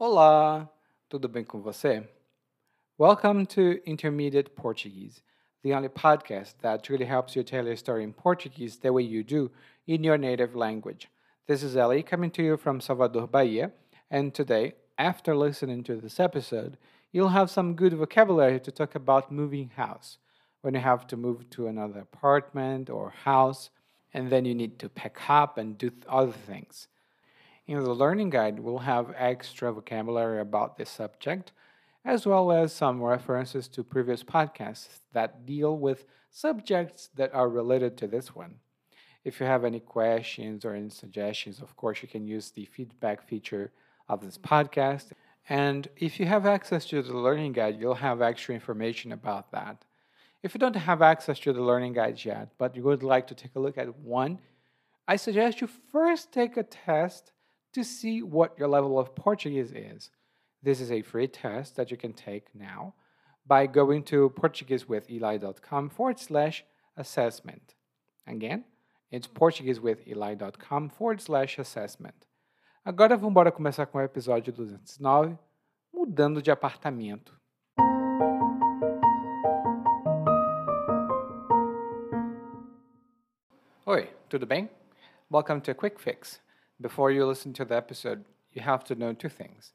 Olá, 0.00 0.70
tudo 1.08 1.28
bem 1.28 1.42
com 1.42 1.60
você? 1.60 2.08
Welcome 2.96 3.44
to 3.46 3.80
Intermediate 3.84 4.48
Portuguese, 4.50 5.24
the 5.64 5.74
only 5.74 5.88
podcast 5.88 6.54
that 6.62 6.84
truly 6.84 7.04
helps 7.04 7.34
you 7.34 7.42
tell 7.42 7.66
your 7.66 7.76
story 7.76 8.04
in 8.04 8.12
Portuguese 8.12 8.78
the 8.78 8.92
way 8.92 9.02
you 9.02 9.24
do 9.24 9.50
in 9.88 10.04
your 10.04 10.16
native 10.16 10.54
language. 10.54 11.08
This 11.48 11.64
is 11.64 11.76
Ellie 11.76 12.04
coming 12.04 12.30
to 12.30 12.44
you 12.44 12.56
from 12.56 12.80
Salvador, 12.80 13.26
Bahia, 13.26 13.72
and 14.08 14.32
today, 14.32 14.74
after 14.96 15.34
listening 15.34 15.82
to 15.82 15.96
this 15.96 16.20
episode, 16.20 16.78
you'll 17.10 17.30
have 17.30 17.50
some 17.50 17.74
good 17.74 17.94
vocabulary 17.94 18.60
to 18.60 18.70
talk 18.70 18.94
about 18.94 19.32
moving 19.32 19.70
house. 19.70 20.18
When 20.60 20.74
you 20.74 20.80
have 20.80 21.08
to 21.08 21.16
move 21.16 21.50
to 21.50 21.66
another 21.66 22.02
apartment 22.02 22.88
or 22.88 23.10
house, 23.24 23.70
and 24.14 24.30
then 24.30 24.44
you 24.44 24.54
need 24.54 24.78
to 24.78 24.88
pack 24.88 25.28
up 25.28 25.58
and 25.58 25.76
do 25.76 25.90
other 26.08 26.30
things. 26.30 26.86
In 27.68 27.84
the 27.84 27.92
learning 27.92 28.30
guide, 28.30 28.60
we'll 28.60 28.78
have 28.78 29.14
extra 29.14 29.70
vocabulary 29.70 30.40
about 30.40 30.78
this 30.78 30.88
subject, 30.88 31.52
as 32.02 32.24
well 32.24 32.50
as 32.50 32.72
some 32.72 33.02
references 33.02 33.68
to 33.68 33.84
previous 33.84 34.24
podcasts 34.24 35.00
that 35.12 35.44
deal 35.44 35.76
with 35.76 36.06
subjects 36.30 37.10
that 37.16 37.34
are 37.34 37.50
related 37.50 37.98
to 37.98 38.06
this 38.06 38.34
one. 38.34 38.54
If 39.22 39.38
you 39.38 39.44
have 39.44 39.66
any 39.66 39.80
questions 39.80 40.64
or 40.64 40.72
any 40.72 40.88
suggestions, 40.88 41.60
of 41.60 41.76
course, 41.76 42.00
you 42.00 42.08
can 42.08 42.26
use 42.26 42.50
the 42.50 42.64
feedback 42.64 43.28
feature 43.28 43.70
of 44.08 44.22
this 44.22 44.38
podcast. 44.38 45.12
And 45.50 45.88
if 45.98 46.18
you 46.18 46.24
have 46.24 46.46
access 46.46 46.86
to 46.86 47.02
the 47.02 47.18
learning 47.18 47.52
guide, 47.52 47.78
you'll 47.78 47.96
have 47.96 48.22
extra 48.22 48.54
information 48.54 49.12
about 49.12 49.52
that. 49.52 49.84
If 50.42 50.54
you 50.54 50.58
don't 50.58 50.74
have 50.74 51.02
access 51.02 51.38
to 51.40 51.52
the 51.52 51.60
learning 51.62 51.92
guides 51.92 52.24
yet, 52.24 52.48
but 52.56 52.74
you 52.74 52.82
would 52.84 53.02
like 53.02 53.26
to 53.26 53.34
take 53.34 53.56
a 53.56 53.60
look 53.60 53.76
at 53.76 53.98
one, 53.98 54.38
I 55.06 55.16
suggest 55.16 55.60
you 55.60 55.66
first 55.66 56.32
take 56.32 56.56
a 56.56 56.62
test 56.62 57.32
to 57.72 57.84
see 57.84 58.22
what 58.22 58.58
your 58.58 58.68
level 58.68 58.98
of 58.98 59.14
Portuguese 59.14 59.72
is. 59.72 60.10
This 60.62 60.80
is 60.80 60.90
a 60.90 61.02
free 61.02 61.28
test 61.28 61.76
that 61.76 61.90
you 61.90 61.96
can 61.96 62.12
take 62.12 62.46
now 62.54 62.94
by 63.46 63.66
going 63.66 64.02
to 64.04 64.30
PortugueseWithEli.com 64.30 65.90
forward 65.90 66.18
slash 66.18 66.64
assessment. 66.96 67.74
Again, 68.26 68.64
it's 69.10 69.26
PortugueseWithEli.com 69.26 70.90
forward 70.90 71.20
slash 71.20 71.58
assessment. 71.58 72.26
Agora 72.84 73.16
vamos 73.16 73.30
embora 73.30 73.52
começar 73.52 73.86
com 73.86 73.98
o 73.98 74.02
episódio 74.02 74.52
209, 74.52 75.38
mudando 75.92 76.42
de 76.42 76.50
apartamento. 76.50 77.38
Oi, 83.86 84.10
tudo 84.28 84.46
bem? 84.46 84.70
Welcome 85.30 85.60
to 85.62 85.70
a 85.70 85.74
Quick 85.74 86.00
Fix. 86.00 86.40
Before 86.80 87.10
you 87.10 87.26
listen 87.26 87.52
to 87.54 87.64
the 87.64 87.76
episode, 87.76 88.24
you 88.52 88.62
have 88.62 88.84
to 88.84 88.94
know 88.94 89.12
two 89.12 89.28
things. 89.28 89.72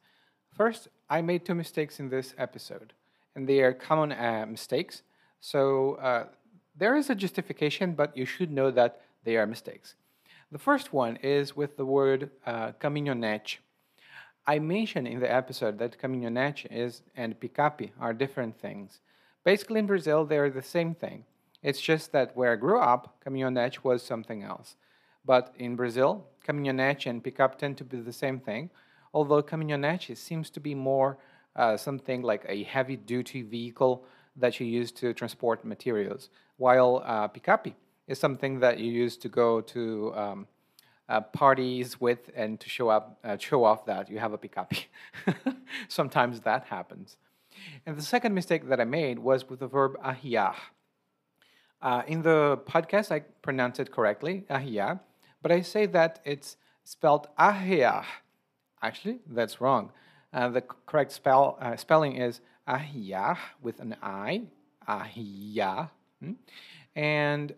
First, 0.55 0.87
I 1.09 1.21
made 1.21 1.45
two 1.45 1.55
mistakes 1.55 1.99
in 1.99 2.09
this 2.09 2.33
episode, 2.37 2.93
and 3.35 3.47
they 3.47 3.61
are 3.61 3.73
common 3.73 4.11
uh, 4.13 4.45
mistakes. 4.47 5.01
So 5.41 5.95
uh, 5.95 6.27
there 6.77 6.95
is 6.95 7.09
a 7.09 7.15
justification, 7.15 7.93
but 7.93 8.15
you 8.15 8.25
should 8.25 8.51
know 8.51 8.71
that 8.71 9.01
they 9.25 9.35
are 9.35 9.45
mistakes. 9.45 9.95
The 10.51 10.59
first 10.59 10.93
one 10.93 11.17
is 11.17 11.57
with 11.57 11.75
the 11.75 11.85
word 11.85 12.29
uh, 12.45 12.71
caminhonete. 12.79 13.57
I 14.45 14.59
mentioned 14.59 15.07
in 15.07 15.19
the 15.19 15.31
episode 15.31 15.79
that 15.79 15.99
caminhonete 15.99 16.67
is 16.71 17.01
and 17.15 17.39
picape 17.39 17.91
are 17.99 18.13
different 18.13 18.59
things. 18.59 18.99
Basically, 19.43 19.79
in 19.79 19.87
Brazil, 19.87 20.25
they 20.25 20.37
are 20.37 20.49
the 20.49 20.61
same 20.61 20.95
thing. 20.95 21.25
It's 21.61 21.81
just 21.81 22.11
that 22.11 22.35
where 22.37 22.53
I 22.53 22.55
grew 22.55 22.79
up, 22.79 23.21
caminhonete 23.25 23.83
was 23.83 24.03
something 24.03 24.43
else. 24.43 24.75
But 25.25 25.53
in 25.57 25.75
Brazil, 25.75 26.25
caminhonete 26.45 27.05
and 27.05 27.23
pickup 27.23 27.57
tend 27.57 27.77
to 27.77 27.83
be 27.83 27.99
the 27.99 28.13
same 28.13 28.39
thing, 28.39 28.69
although 29.13 29.41
caminhonete 29.41 30.17
seems 30.17 30.49
to 30.51 30.59
be 30.59 30.75
more 30.75 31.17
uh, 31.55 31.77
something 31.77 32.21
like 32.21 32.45
a 32.49 32.63
heavy 32.63 32.95
duty 32.95 33.41
vehicle 33.41 34.05
that 34.35 34.59
you 34.59 34.65
use 34.65 34.91
to 34.91 35.13
transport 35.13 35.63
materials, 35.63 36.29
while 36.57 37.03
uh, 37.05 37.27
is 38.07 38.19
something 38.19 38.59
that 38.59 38.79
you 38.79 38.91
use 38.91 39.15
to 39.17 39.29
go 39.29 39.61
to 39.61 40.13
um, 40.15 40.47
uh, 41.09 41.21
parties 41.21 42.01
with 42.01 42.29
and 42.35 42.59
to 42.59 42.69
show 42.69 42.89
up, 42.89 43.19
uh, 43.23 43.37
show 43.37 43.63
off 43.63 43.85
that 43.85 44.09
you 44.09 44.19
have 44.19 44.33
a 44.33 44.37
picape. 44.37 44.85
Sometimes 45.87 46.41
that 46.41 46.65
happens. 46.65 47.17
And 47.85 47.97
the 47.97 48.01
second 48.01 48.33
mistake 48.33 48.67
that 48.69 48.79
I 48.81 48.85
made 48.85 49.19
was 49.19 49.47
with 49.49 49.59
the 49.59 49.67
verb 49.67 49.95
arriar. 50.03 50.55
Uh, 51.81 52.01
in 52.07 52.21
the 52.21 52.57
podcast, 52.65 53.11
I 53.11 53.19
pronounced 53.41 53.79
it 53.79 53.91
correctly, 53.91 54.45
arriar, 54.49 54.99
but 55.43 55.51
I 55.51 55.61
say 55.61 55.85
that 55.85 56.19
it's 56.25 56.57
spelled 56.83 57.27
ahia. 57.37 58.03
Actually, 58.81 59.19
that's 59.27 59.61
wrong. 59.61 59.91
Uh, 60.33 60.49
the 60.49 60.61
correct 60.61 61.11
spell, 61.11 61.57
uh, 61.61 61.75
spelling 61.75 62.15
is 62.15 62.41
ahia 62.67 63.37
with 63.61 63.79
an 63.79 63.95
I, 64.01 64.43
ahia. 64.87 65.91
Hmm? 66.19 66.31
And 66.95 67.53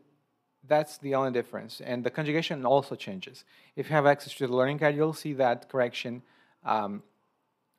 that's 0.68 0.98
the 0.98 1.16
only 1.16 1.32
difference. 1.32 1.80
And 1.80 2.04
the 2.04 2.10
conjugation 2.10 2.66
also 2.66 2.96
changes. 2.96 3.46
If 3.76 3.90
you 3.90 3.96
have 3.96 4.06
access 4.06 4.34
to 4.36 4.48
the 4.48 4.56
learning 4.56 4.78
guide, 4.78 4.96
you'll 4.96 5.14
see 5.14 5.34
that 5.34 5.70
correction 5.70 6.24
um, 6.66 7.04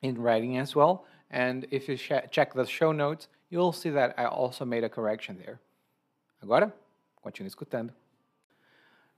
in 0.03 0.21
writing 0.23 0.57
as 0.57 0.75
well. 0.75 1.05
And 1.31 1.67
if 1.71 1.89
you 1.89 1.97
check 1.97 2.55
the 2.55 2.65
show 2.65 2.93
notes, 2.93 3.29
you'll 3.51 3.73
see 3.73 3.91
that 3.91 4.15
I 4.17 4.27
also 4.27 4.65
made 4.65 4.85
a 4.85 4.89
correction 4.89 5.39
there. 5.45 5.59
Agora, 6.43 6.73
continue 7.23 7.49
escutando. 7.49 7.93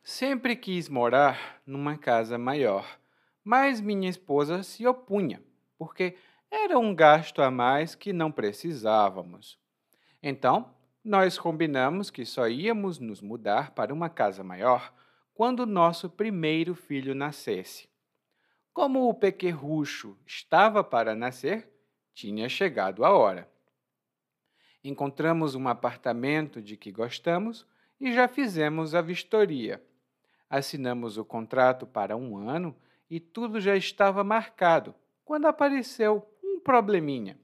Sempre 0.03 0.57
quis 0.57 0.89
morar 0.89 1.61
numa 1.67 1.99
casa 1.99 2.39
maior, 2.39 2.99
mas 3.45 3.81
minha 3.81 4.09
esposa 4.09 4.63
se 4.63 4.87
opunha, 4.87 5.43
porque 5.77 6.17
era 6.51 6.79
um 6.79 6.95
gasto 6.95 7.43
a 7.43 7.51
mais 7.51 7.95
que 7.95 8.13
não 8.13 8.33
precisávamos. 8.33 9.59
Então, 10.23 10.75
nós 11.05 11.39
combinamos 11.39 12.11
que 12.11 12.25
só 12.25 12.49
íamos 12.49 12.99
nos 12.99 13.21
mudar 13.21 13.71
para 13.73 13.93
uma 13.95 14.09
casa 14.09 14.43
maior 14.43 14.93
quando 15.35 15.65
nosso 15.65 16.11
primeiro 16.11 16.75
filho 16.75 17.15
nascesse. 17.15 17.89
Como 18.73 19.09
o 19.09 19.15
pequerrucho 19.15 20.19
estava 20.27 20.83
para 20.83 21.15
nascer, 21.15 21.69
tinha 22.13 22.49
chegado 22.49 23.05
a 23.05 23.11
hora. 23.11 23.49
Encontramos 24.83 25.55
um 25.55 25.69
apartamento 25.69 26.61
de 26.61 26.77
que 26.77 26.91
gostamos 26.91 27.67
e 28.01 28.13
já 28.13 28.29
fizemos 28.29 28.95
a 28.95 29.01
vistoria. 29.01 29.83
Assinamos 30.51 31.19
o 31.19 31.25
contrato 31.25 31.87
para 31.87 32.17
um 32.17 32.37
ano 32.37 32.75
e 33.11 33.21
tudo 33.21 33.61
já 33.61 33.77
estava 33.77 34.25
marcado, 34.25 34.95
quando 35.25 35.47
apareceu 35.47 36.27
um 36.43 36.59
probleminha. 36.59 37.39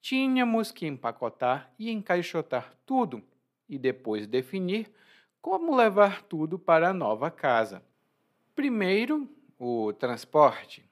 Tínhamos 0.00 0.72
que 0.72 0.86
empacotar 0.86 1.72
e 1.78 1.90
encaixotar 1.90 2.74
tudo 2.84 3.22
e 3.68 3.78
depois 3.78 4.26
definir 4.26 4.92
como 5.40 5.76
levar 5.76 6.22
tudo 6.22 6.58
para 6.58 6.90
a 6.90 6.94
nova 6.94 7.30
casa. 7.30 7.82
Primeiro, 8.54 9.28
o 9.58 9.92
transporte. 9.92 10.84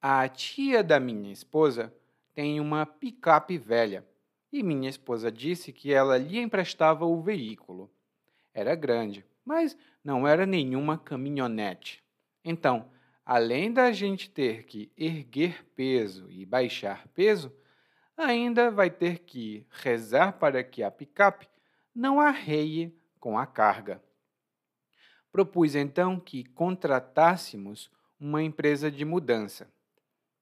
A 0.00 0.28
tia 0.28 0.82
da 0.82 1.00
minha 1.00 1.32
esposa 1.32 1.92
tem 2.32 2.60
uma 2.60 2.86
picape 2.86 3.58
velha 3.58 4.06
e 4.52 4.62
minha 4.62 4.88
esposa 4.88 5.32
disse 5.32 5.72
que 5.72 5.92
ela 5.92 6.16
lhe 6.16 6.38
emprestava 6.38 7.04
o 7.04 7.20
veículo. 7.20 7.90
Era 8.52 8.76
grande, 8.76 9.24
mas 9.44 9.76
não 10.02 10.26
era 10.26 10.46
nenhuma 10.46 10.98
caminhonete. 10.98 12.02
Então, 12.44 12.90
além 13.24 13.72
da 13.72 13.92
gente 13.92 14.30
ter 14.30 14.64
que 14.64 14.92
erguer 14.96 15.64
peso 15.74 16.30
e 16.30 16.44
baixar 16.44 17.06
peso, 17.08 17.52
ainda 18.16 18.70
vai 18.70 18.90
ter 18.90 19.20
que 19.20 19.66
rezar 19.70 20.32
para 20.32 20.62
que 20.62 20.82
a 20.82 20.90
picape 20.90 21.48
não 21.94 22.20
arreie 22.20 22.96
com 23.18 23.38
a 23.38 23.46
carga. 23.46 24.02
Propus 25.30 25.74
então 25.74 26.20
que 26.20 26.44
contratássemos 26.44 27.90
uma 28.20 28.42
empresa 28.42 28.90
de 28.90 29.04
mudança. 29.04 29.68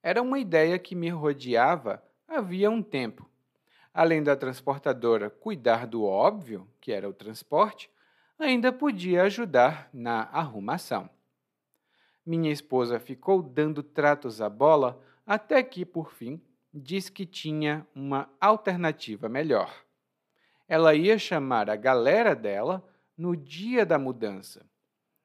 Era 0.03 0.21
uma 0.21 0.39
ideia 0.39 0.79
que 0.79 0.95
me 0.95 1.09
rodeava 1.09 2.03
havia 2.29 2.71
um 2.71 2.83
tempo. 2.83 3.29
Além 3.95 4.23
da 4.23 4.35
transportadora 4.35 5.31
cuidar 5.31 5.87
do 5.87 6.05
óbvio, 6.05 6.67
que 6.81 6.93
era 6.93 7.09
o 7.09 7.13
transporte, 7.13 7.91
ainda 8.43 8.73
podia 8.73 9.23
ajudar 9.23 9.89
na 9.93 10.23
arrumação. 10.25 11.09
Minha 12.25 12.53
esposa 12.53 13.01
ficou 13.01 13.43
dando 13.43 13.83
tratos 13.83 14.41
à 14.41 14.49
bola 14.49 15.01
até 15.27 15.63
que, 15.63 15.85
por 15.85 16.13
fim, 16.13 16.41
disse 16.73 17.11
que 17.11 17.27
tinha 17.27 17.87
uma 17.95 18.29
alternativa 18.41 19.29
melhor. 19.29 19.73
Ela 20.69 20.95
ia 20.95 21.19
chamar 21.19 21.69
a 21.69 21.77
galera 21.77 22.35
dela 22.35 22.87
no 23.17 23.37
dia 23.37 23.85
da 23.85 23.99
mudança. 23.99 24.65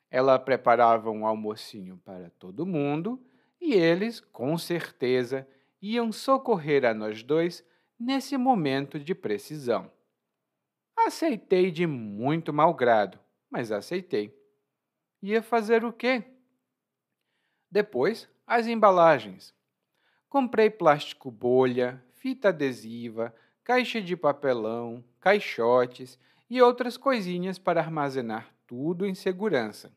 Ela 0.10 0.40
preparava 0.40 1.10
um 1.10 1.25
almocinho 1.25 2.02
para 2.04 2.30
todo 2.31 2.66
mundo 2.66 3.22
e 3.60 3.74
eles, 3.74 4.19
com 4.19 4.58
certeza, 4.58 5.48
iam 5.81 6.12
socorrer 6.12 6.86
a 6.86 6.94
nós 6.94 7.24
dois 7.24 7.64
nesse 8.00 8.38
momento 8.38 9.00
de 9.00 9.14
precisão. 9.14 9.92
Aceitei 10.97 11.71
de 11.71 11.85
muito 11.85 12.51
mau 12.51 12.73
grado, 12.73 13.19
mas 13.49 13.71
aceitei. 13.71 14.35
Ia 15.21 15.41
fazer 15.41 15.85
o 15.85 15.94
quê? 15.94 16.23
Depois, 17.69 18.27
as 18.45 18.67
embalagens. 18.67 19.53
Comprei 20.29 20.69
plástico 20.69 21.29
bolha, 21.29 22.03
fita 22.13 22.49
adesiva, 22.49 23.33
caixa 23.63 24.01
de 24.01 24.15
papelão, 24.15 25.03
caixotes 25.19 26.19
e 26.49 26.61
outras 26.61 26.97
coisinhas 26.97 27.59
para 27.59 27.81
armazenar 27.81 28.53
tudo 28.65 29.05
em 29.05 29.15
segurança. 29.15 29.91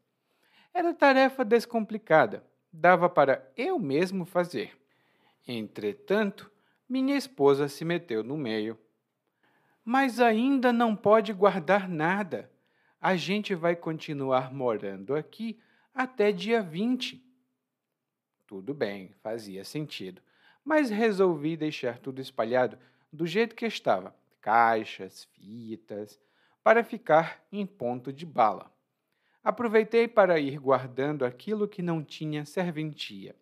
Era 0.73 0.95
tarefa 0.95 1.45
descomplicada, 1.45 2.45
dava 2.73 3.09
para 3.09 3.51
eu 3.57 3.79
mesmo 3.79 4.25
fazer. 4.25 4.77
Entretanto, 5.47 6.51
minha 6.89 7.17
esposa 7.17 7.69
se 7.69 7.85
meteu 7.85 8.23
no 8.23 8.37
meio. 8.37 8.79
Mas 9.93 10.21
ainda 10.21 10.73
não 10.73 10.95
pode 10.95 11.33
guardar 11.33 11.89
nada. 11.89 12.49
A 13.01 13.17
gente 13.17 13.57
vai 13.57 13.75
continuar 13.75 14.55
morando 14.55 15.17
aqui 15.17 15.59
até 15.93 16.31
dia 16.31 16.63
20. 16.63 17.21
Tudo 18.47 18.73
bem, 18.73 19.13
fazia 19.21 19.65
sentido, 19.65 20.23
mas 20.65 20.91
resolvi 20.91 21.57
deixar 21.57 21.99
tudo 21.99 22.21
espalhado 22.21 22.79
do 23.13 23.27
jeito 23.27 23.57
que 23.57 23.67
estava 23.67 24.15
caixas, 24.41 25.25
fitas 25.25 26.21
para 26.63 26.85
ficar 26.85 27.45
em 27.51 27.67
ponto 27.67 28.13
de 28.13 28.25
bala. 28.25 28.73
Aproveitei 29.43 30.07
para 30.07 30.39
ir 30.39 30.57
guardando 30.61 31.25
aquilo 31.25 31.67
que 31.67 31.83
não 31.83 32.05
tinha 32.05 32.45
serventia. 32.45 33.35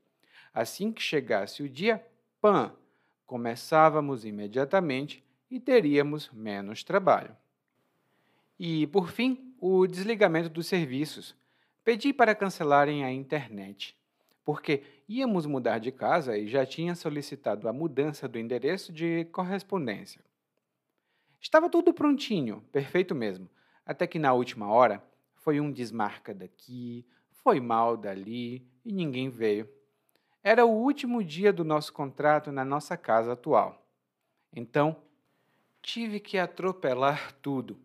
Assim 0.55 0.93
que 0.93 1.03
chegasse 1.03 1.62
o 1.62 1.69
dia, 1.69 2.03
pã, 2.41 2.75
começávamos 3.27 4.25
imediatamente 4.25 5.28
e 5.50 5.59
teríamos 5.59 6.31
menos 6.33 6.85
trabalho. 6.85 7.37
E, 8.59 8.87
por 8.89 9.11
fim, 9.11 9.55
o 9.61 9.87
desligamento 9.87 10.49
dos 10.49 10.67
serviços. 10.67 11.35
Pedi 11.85 12.12
para 12.12 12.35
cancelarem 12.35 13.05
a 13.05 13.11
internet, 13.11 13.97
porque 14.45 14.83
íamos 15.09 15.47
mudar 15.47 15.79
de 15.79 15.91
casa 15.91 16.37
e 16.37 16.47
já 16.47 16.67
tinha 16.67 16.95
solicitado 16.95 17.69
a 17.69 17.73
mudança 17.73 18.29
do 18.29 18.39
endereço 18.39 18.93
de 18.93 19.25
correspondência. 19.27 20.23
Estava 21.41 21.71
tudo 21.71 21.94
prontinho, 21.94 22.62
perfeito 22.73 23.15
mesmo, 23.15 23.49
até 23.87 24.06
que 24.06 24.19
na 24.19 24.33
última 24.33 24.69
hora 24.69 25.03
foi 25.35 25.61
um 25.61 25.73
desmarca 25.73 26.35
daqui, 26.35 27.06
foi 27.31 27.61
mal 27.61 27.97
dali 27.97 28.67
e 28.85 28.93
ninguém 28.93 29.31
veio. 29.31 29.69
Era 30.43 30.67
o 30.67 30.71
último 30.71 31.23
dia 31.23 31.53
do 31.53 31.65
nosso 31.65 31.93
contrato 31.93 32.53
na 32.53 32.65
nossa 32.65 32.97
casa 32.97 33.33
atual. 33.33 33.87
Então, 34.55 34.97
tive 35.83 36.21
que 36.21 36.39
atropelar 36.39 37.33
tudo. 37.41 37.81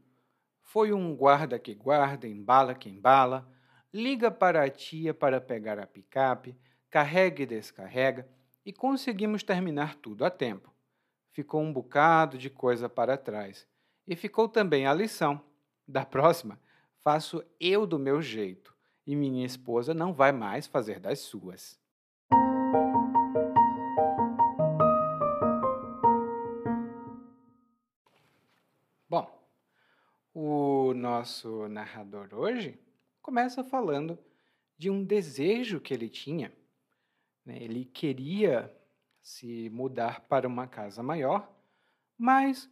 Foi 0.61 0.91
um 0.91 1.15
guarda 1.15 1.59
que 1.59 1.73
guarda, 1.73 2.27
embala 2.27 2.73
que 2.73 2.89
embala, 2.89 3.47
liga 3.93 4.31
para 4.31 4.63
a 4.63 4.69
tia 4.69 5.13
para 5.13 5.39
pegar 5.39 5.79
a 5.79 5.87
picape, 5.87 6.57
carrega 6.89 7.43
e 7.43 7.45
descarrega, 7.45 8.27
e 8.65 8.71
conseguimos 8.71 9.43
terminar 9.43 9.95
tudo 9.95 10.25
a 10.25 10.29
tempo 10.29 10.73
ficou 11.33 11.61
um 11.61 11.73
bocado 11.73 12.37
de 12.37 12.49
coisa 12.49 12.87
para 12.87 13.17
trás. 13.17 13.67
E 14.07 14.15
ficou 14.15 14.47
também 14.47 14.85
a 14.85 14.93
lição. 14.93 15.41
Da 15.85 16.05
próxima, 16.05 16.59
faço 17.03 17.43
eu 17.59 17.85
do 17.85 17.99
meu 17.99 18.21
jeito, 18.21 18.73
e 19.05 19.15
minha 19.15 19.45
esposa 19.45 19.93
não 19.93 20.13
vai 20.13 20.31
mais 20.31 20.67
fazer 20.67 20.99
das 20.99 21.19
suas. 21.19 21.77
Nosso 31.23 31.69
narrador 31.69 32.27
hoje 32.33 32.77
começa 33.21 33.63
falando 33.63 34.19
de 34.77 34.89
um 34.89 35.05
desejo 35.05 35.79
que 35.79 35.93
ele 35.93 36.09
tinha. 36.09 36.51
Né? 37.45 37.63
Ele 37.63 37.85
queria 37.85 38.69
se 39.21 39.69
mudar 39.69 40.19
para 40.27 40.45
uma 40.45 40.67
casa 40.67 41.01
maior, 41.01 41.49
mas 42.17 42.69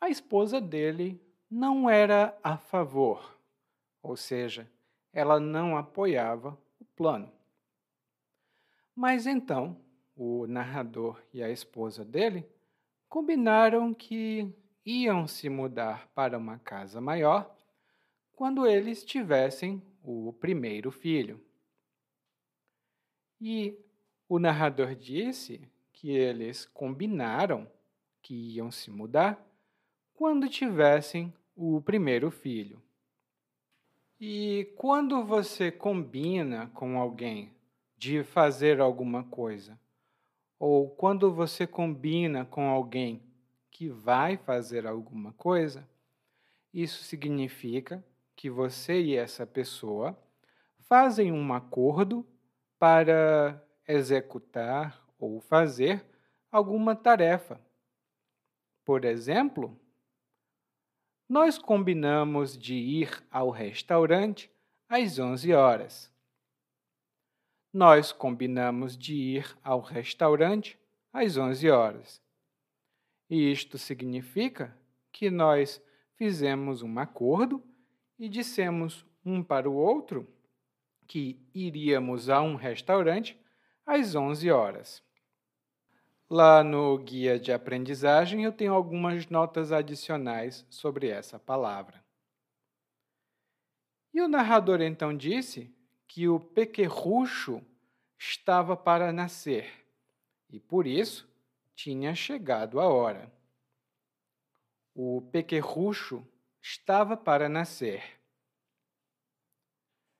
a 0.00 0.08
esposa 0.08 0.60
dele 0.60 1.20
não 1.50 1.90
era 1.90 2.38
a 2.44 2.56
favor, 2.56 3.36
ou 4.00 4.16
seja, 4.16 4.70
ela 5.12 5.40
não 5.40 5.76
apoiava 5.76 6.56
o 6.78 6.84
plano. 6.84 7.28
Mas 8.94 9.26
então, 9.26 9.76
o 10.14 10.46
narrador 10.46 11.20
e 11.34 11.42
a 11.42 11.50
esposa 11.50 12.04
dele 12.04 12.46
combinaram 13.08 13.92
que 13.92 14.48
iam 14.86 15.26
se 15.26 15.48
mudar 15.48 16.06
para 16.14 16.38
uma 16.38 16.56
casa 16.60 17.00
maior 17.00 17.52
quando 18.40 18.66
eles 18.66 19.04
tivessem 19.04 19.82
o 20.02 20.32
primeiro 20.32 20.90
filho. 20.90 21.38
E 23.38 23.78
o 24.26 24.38
narrador 24.38 24.94
disse 24.94 25.60
que 25.92 26.10
eles 26.10 26.64
combinaram 26.64 27.70
que 28.22 28.34
iam 28.54 28.70
se 28.70 28.90
mudar 28.90 29.46
quando 30.14 30.48
tivessem 30.48 31.30
o 31.54 31.82
primeiro 31.82 32.30
filho. 32.30 32.82
E 34.18 34.72
quando 34.74 35.22
você 35.22 35.70
combina 35.70 36.68
com 36.68 36.98
alguém 36.98 37.52
de 37.98 38.24
fazer 38.24 38.80
alguma 38.80 39.22
coisa, 39.22 39.78
ou 40.58 40.88
quando 40.88 41.30
você 41.30 41.66
combina 41.66 42.46
com 42.46 42.70
alguém 42.70 43.20
que 43.70 43.90
vai 43.90 44.38
fazer 44.38 44.86
alguma 44.86 45.34
coisa, 45.34 45.86
isso 46.72 47.04
significa 47.04 48.02
que 48.40 48.48
você 48.48 49.02
e 49.02 49.16
essa 49.18 49.46
pessoa 49.46 50.18
fazem 50.78 51.30
um 51.30 51.52
acordo 51.52 52.26
para 52.78 53.62
executar 53.86 55.06
ou 55.18 55.42
fazer 55.42 56.02
alguma 56.50 56.96
tarefa. 56.96 57.60
Por 58.82 59.04
exemplo, 59.04 59.78
nós 61.28 61.58
combinamos 61.58 62.56
de 62.56 62.76
ir 62.76 63.22
ao 63.30 63.50
restaurante 63.50 64.50
às 64.88 65.18
11 65.18 65.52
horas. 65.52 66.10
Nós 67.70 68.10
combinamos 68.10 68.96
de 68.96 69.16
ir 69.16 69.54
ao 69.62 69.80
restaurante 69.80 70.78
às 71.12 71.36
11 71.36 71.68
horas. 71.68 72.22
E 73.28 73.52
isto 73.52 73.76
significa 73.76 74.74
que 75.12 75.30
nós 75.30 75.78
fizemos 76.16 76.80
um 76.80 76.98
acordo 76.98 77.62
e 78.20 78.28
dissemos 78.28 79.04
um 79.24 79.42
para 79.42 79.68
o 79.68 79.74
outro 79.74 80.28
que 81.06 81.40
iríamos 81.54 82.28
a 82.28 82.42
um 82.42 82.54
restaurante 82.54 83.40
às 83.86 84.14
11 84.14 84.50
horas. 84.50 85.02
Lá 86.28 86.62
no 86.62 86.96
guia 86.98 87.40
de 87.40 87.50
aprendizagem 87.50 88.44
eu 88.44 88.52
tenho 88.52 88.74
algumas 88.74 89.26
notas 89.28 89.72
adicionais 89.72 90.66
sobre 90.68 91.08
essa 91.08 91.38
palavra. 91.38 92.04
E 94.12 94.20
o 94.20 94.28
narrador 94.28 94.82
então 94.82 95.16
disse 95.16 95.74
que 96.06 96.28
o 96.28 96.38
pequerrucho 96.38 97.64
estava 98.18 98.76
para 98.76 99.12
nascer 99.12 99.72
e 100.50 100.60
por 100.60 100.86
isso 100.86 101.26
tinha 101.74 102.14
chegado 102.14 102.78
a 102.78 102.86
hora. 102.86 103.32
O 104.94 105.22
pequerrucho 105.32 106.24
estava 106.60 107.16
para 107.16 107.48
nascer. 107.48 108.02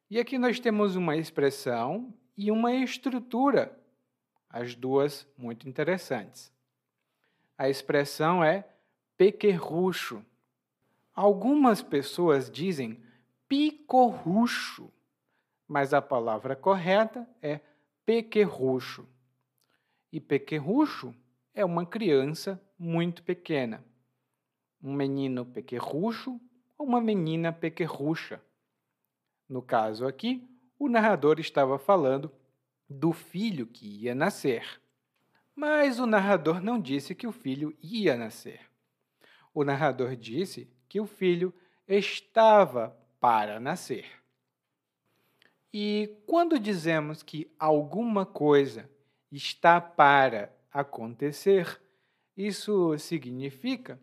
E 0.08 0.18
aqui 0.18 0.38
nós 0.38 0.58
temos 0.58 0.96
uma 0.96 1.16
expressão 1.16 2.12
e 2.36 2.50
uma 2.50 2.72
estrutura 2.72 3.80
as 4.50 4.74
duas 4.74 5.26
muito 5.38 5.68
interessantes. 5.68 6.52
A 7.56 7.68
expressão 7.68 8.42
é 8.42 8.66
pequerrucho. 9.16 10.24
Algumas 11.14 11.80
pessoas 11.82 12.50
dizem 12.50 13.00
picorrucho, 13.48 14.90
mas 15.68 15.94
a 15.94 16.02
palavra 16.02 16.56
correta 16.56 17.28
é 17.40 17.60
pequerrucho. 18.04 19.06
E 20.12 20.18
pequerrucho 20.18 21.14
é 21.54 21.64
uma 21.64 21.86
criança 21.86 22.60
muito 22.76 23.22
pequena. 23.22 23.84
Um 24.82 24.94
menino 24.94 25.44
pequerrucho 25.44 26.40
ou 26.78 26.86
uma 26.86 27.00
menina 27.00 27.52
pequerrucha. 27.52 28.40
No 29.48 29.60
caso 29.60 30.06
aqui, 30.06 30.48
o 30.78 30.88
narrador 30.88 31.38
estava 31.38 31.78
falando 31.78 32.32
do 32.88 33.12
filho 33.12 33.66
que 33.66 34.04
ia 34.04 34.14
nascer. 34.14 34.80
Mas 35.54 35.98
o 35.98 36.06
narrador 36.06 36.62
não 36.62 36.80
disse 36.80 37.14
que 37.14 37.26
o 37.26 37.32
filho 37.32 37.76
ia 37.82 38.16
nascer. 38.16 38.60
O 39.52 39.62
narrador 39.62 40.16
disse 40.16 40.72
que 40.88 41.00
o 41.00 41.06
filho 41.06 41.52
estava 41.86 42.96
para 43.20 43.60
nascer. 43.60 44.06
E 45.72 46.16
quando 46.26 46.58
dizemos 46.58 47.22
que 47.22 47.52
alguma 47.58 48.26
coisa 48.26 48.90
está 49.30 49.80
para 49.80 50.52
acontecer, 50.72 51.80
isso 52.36 52.96
significa 52.98 54.00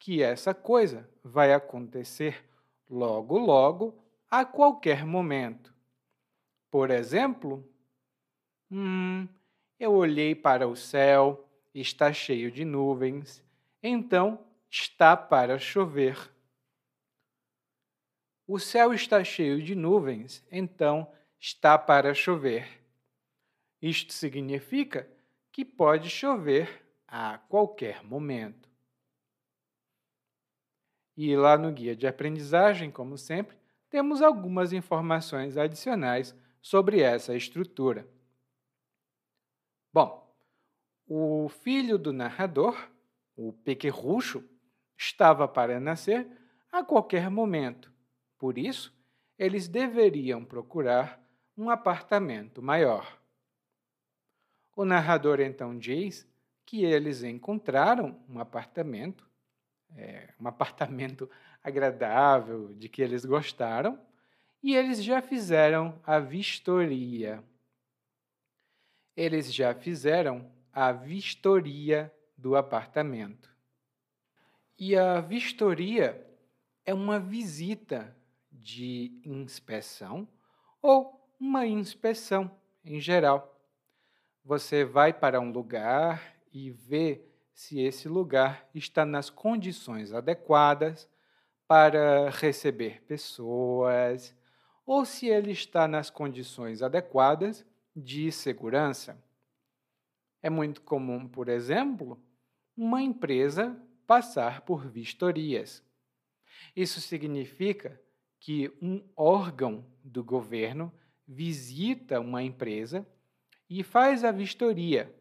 que 0.00 0.22
essa 0.22 0.52
coisa 0.52 1.08
vai 1.22 1.52
acontecer 1.52 2.44
logo, 2.88 3.38
logo, 3.38 3.94
a 4.28 4.44
qualquer 4.44 5.06
momento. 5.06 5.72
Por 6.70 6.90
exemplo, 6.90 7.64
Hum, 8.70 9.28
Eu 9.78 9.94
olhei 9.94 10.34
para 10.34 10.68
o 10.68 10.76
céu, 10.76 11.48
está 11.74 12.12
cheio 12.12 12.52
de 12.52 12.64
nuvens, 12.64 13.42
então 13.82 14.38
está 14.70 15.16
para 15.16 15.58
chover. 15.58 16.30
O 18.46 18.58
céu 18.60 18.92
está 18.92 19.24
cheio 19.24 19.62
de 19.62 19.74
nuvens, 19.74 20.44
então 20.52 21.10
está 21.38 21.78
para 21.78 22.14
chover. 22.14 22.80
Isto 23.82 24.12
significa 24.12 25.10
que 25.50 25.64
pode 25.64 26.08
chover 26.10 26.86
a 27.08 27.38
qualquer 27.38 28.04
momento. 28.04 28.69
E 31.22 31.36
lá 31.36 31.58
no 31.58 31.70
guia 31.70 31.94
de 31.94 32.06
aprendizagem, 32.06 32.90
como 32.90 33.18
sempre, 33.18 33.54
temos 33.90 34.22
algumas 34.22 34.72
informações 34.72 35.58
adicionais 35.58 36.34
sobre 36.62 37.02
essa 37.02 37.36
estrutura. 37.36 38.08
Bom, 39.92 40.34
o 41.06 41.46
filho 41.50 41.98
do 41.98 42.10
narrador, 42.10 42.74
o 43.36 43.52
pequerrucho, 43.52 44.42
estava 44.96 45.46
para 45.46 45.78
nascer 45.78 46.26
a 46.72 46.82
qualquer 46.82 47.28
momento. 47.28 47.92
Por 48.38 48.56
isso, 48.56 48.90
eles 49.38 49.68
deveriam 49.68 50.42
procurar 50.42 51.22
um 51.54 51.68
apartamento 51.68 52.62
maior. 52.62 53.20
O 54.74 54.86
narrador 54.86 55.38
então 55.38 55.78
diz 55.78 56.26
que 56.64 56.82
eles 56.82 57.22
encontraram 57.22 58.18
um 58.26 58.38
apartamento, 58.38 59.29
é, 59.96 60.28
um 60.40 60.48
apartamento 60.48 61.30
agradável, 61.62 62.74
de 62.74 62.88
que 62.88 63.02
eles 63.02 63.24
gostaram, 63.24 64.00
e 64.62 64.74
eles 64.74 65.02
já 65.02 65.22
fizeram 65.22 65.98
a 66.04 66.18
vistoria. 66.18 67.42
Eles 69.16 69.52
já 69.52 69.74
fizeram 69.74 70.50
a 70.72 70.92
vistoria 70.92 72.12
do 72.36 72.56
apartamento. 72.56 73.50
E 74.78 74.96
a 74.96 75.20
vistoria 75.20 76.26
é 76.86 76.94
uma 76.94 77.18
visita 77.18 78.16
de 78.50 79.20
inspeção 79.24 80.26
ou 80.80 81.28
uma 81.38 81.66
inspeção 81.66 82.50
em 82.84 83.00
geral. 83.00 83.60
Você 84.44 84.84
vai 84.84 85.12
para 85.12 85.40
um 85.40 85.50
lugar 85.50 86.34
e 86.52 86.70
vê 86.70 87.29
se 87.52 87.80
esse 87.80 88.08
lugar 88.08 88.68
está 88.74 89.04
nas 89.04 89.30
condições 89.30 90.12
adequadas 90.12 91.08
para 91.66 92.30
receber 92.30 93.02
pessoas 93.02 94.34
ou 94.84 95.04
se 95.04 95.28
ele 95.28 95.52
está 95.52 95.86
nas 95.86 96.10
condições 96.10 96.82
adequadas 96.82 97.64
de 97.94 98.32
segurança. 98.32 99.22
É 100.42 100.50
muito 100.50 100.80
comum, 100.82 101.28
por 101.28 101.48
exemplo, 101.48 102.20
uma 102.76 103.02
empresa 103.02 103.80
passar 104.06 104.62
por 104.62 104.88
vistorias. 104.88 105.84
Isso 106.74 107.00
significa 107.00 108.00
que 108.38 108.72
um 108.80 109.06
órgão 109.14 109.84
do 110.02 110.24
governo 110.24 110.92
visita 111.28 112.18
uma 112.18 112.42
empresa 112.42 113.06
e 113.68 113.84
faz 113.84 114.24
a 114.24 114.32
vistoria 114.32 115.14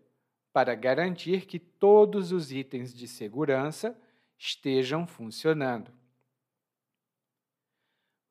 para 0.51 0.75
garantir 0.75 1.45
que 1.45 1.59
todos 1.59 2.31
os 2.31 2.51
itens 2.51 2.93
de 2.93 3.07
segurança 3.07 3.99
estejam 4.37 5.05
funcionando. 5.05 5.91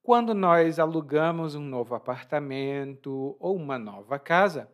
Quando 0.02 0.32
nós 0.34 0.78
alugamos 0.78 1.54
um 1.54 1.62
novo 1.62 1.94
apartamento 1.94 3.36
ou 3.38 3.54
uma 3.56 3.78
nova 3.78 4.18
casa, 4.18 4.70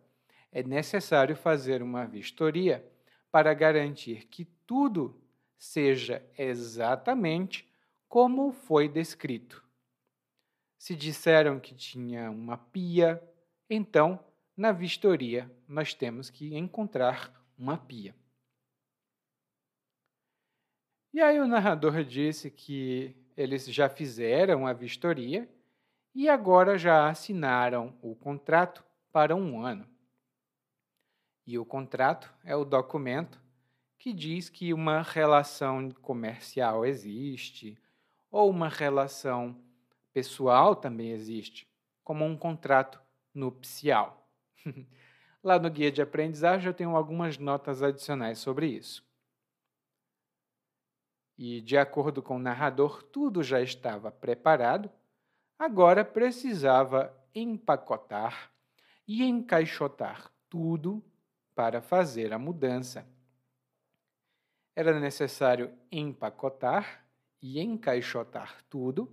é 0.52 0.62
necessário 0.62 1.34
fazer 1.34 1.82
uma 1.82 2.06
vistoria 2.06 2.88
para 3.32 3.52
garantir 3.52 4.26
que 4.28 4.44
tudo 4.64 5.20
seja 5.58 6.24
exatamente 6.38 7.68
como 8.08 8.52
foi 8.52 8.88
descrito. 8.88 9.64
Se 10.78 10.94
disseram 10.94 11.58
que 11.58 11.74
tinha 11.74 12.30
uma 12.30 12.56
pia, 12.56 13.20
então, 13.68 14.20
na 14.56 14.72
vistoria, 14.72 15.50
nós 15.66 15.94
temos 15.94 16.30
que 16.30 16.56
encontrar 16.56 17.32
uma 17.58 17.76
pia. 17.76 18.14
E 21.12 21.20
aí 21.20 21.38
o 21.40 21.46
narrador 21.46 22.04
disse 22.04 22.50
que 22.50 23.16
eles 23.36 23.66
já 23.66 23.88
fizeram 23.88 24.66
a 24.66 24.72
vistoria 24.72 25.48
e 26.14 26.28
agora 26.28 26.78
já 26.78 27.08
assinaram 27.08 27.96
o 28.02 28.14
contrato 28.14 28.84
para 29.12 29.34
um 29.34 29.60
ano. 29.64 29.88
E 31.46 31.58
o 31.58 31.64
contrato 31.64 32.32
é 32.42 32.56
o 32.56 32.64
documento 32.64 33.40
que 33.98 34.12
diz 34.12 34.48
que 34.48 34.72
uma 34.72 35.02
relação 35.02 35.90
comercial 35.90 36.84
existe, 36.84 37.78
ou 38.30 38.50
uma 38.50 38.68
relação 38.68 39.56
pessoal 40.12 40.74
também 40.74 41.10
existe, 41.10 41.68
como 42.02 42.24
um 42.24 42.36
contrato 42.36 43.00
nupcial. 43.32 44.23
Lá 45.42 45.58
no 45.58 45.70
guia 45.70 45.92
de 45.92 46.00
aprendizagem 46.00 46.66
eu 46.66 46.74
tenho 46.74 46.96
algumas 46.96 47.38
notas 47.38 47.82
adicionais 47.82 48.38
sobre 48.38 48.66
isso. 48.66 49.04
E, 51.36 51.60
de 51.60 51.76
acordo 51.76 52.22
com 52.22 52.36
o 52.36 52.40
narrador, 52.40 53.02
tudo 53.02 53.42
já 53.42 53.60
estava 53.60 54.10
preparado, 54.10 54.90
agora 55.58 56.04
precisava 56.04 57.12
empacotar 57.34 58.50
e 59.06 59.24
encaixotar 59.24 60.30
tudo 60.48 61.04
para 61.54 61.82
fazer 61.82 62.32
a 62.32 62.38
mudança. 62.38 63.06
Era 64.76 64.98
necessário 64.98 65.72
empacotar 65.90 67.04
e 67.42 67.60
encaixotar 67.60 68.64
tudo 68.70 69.12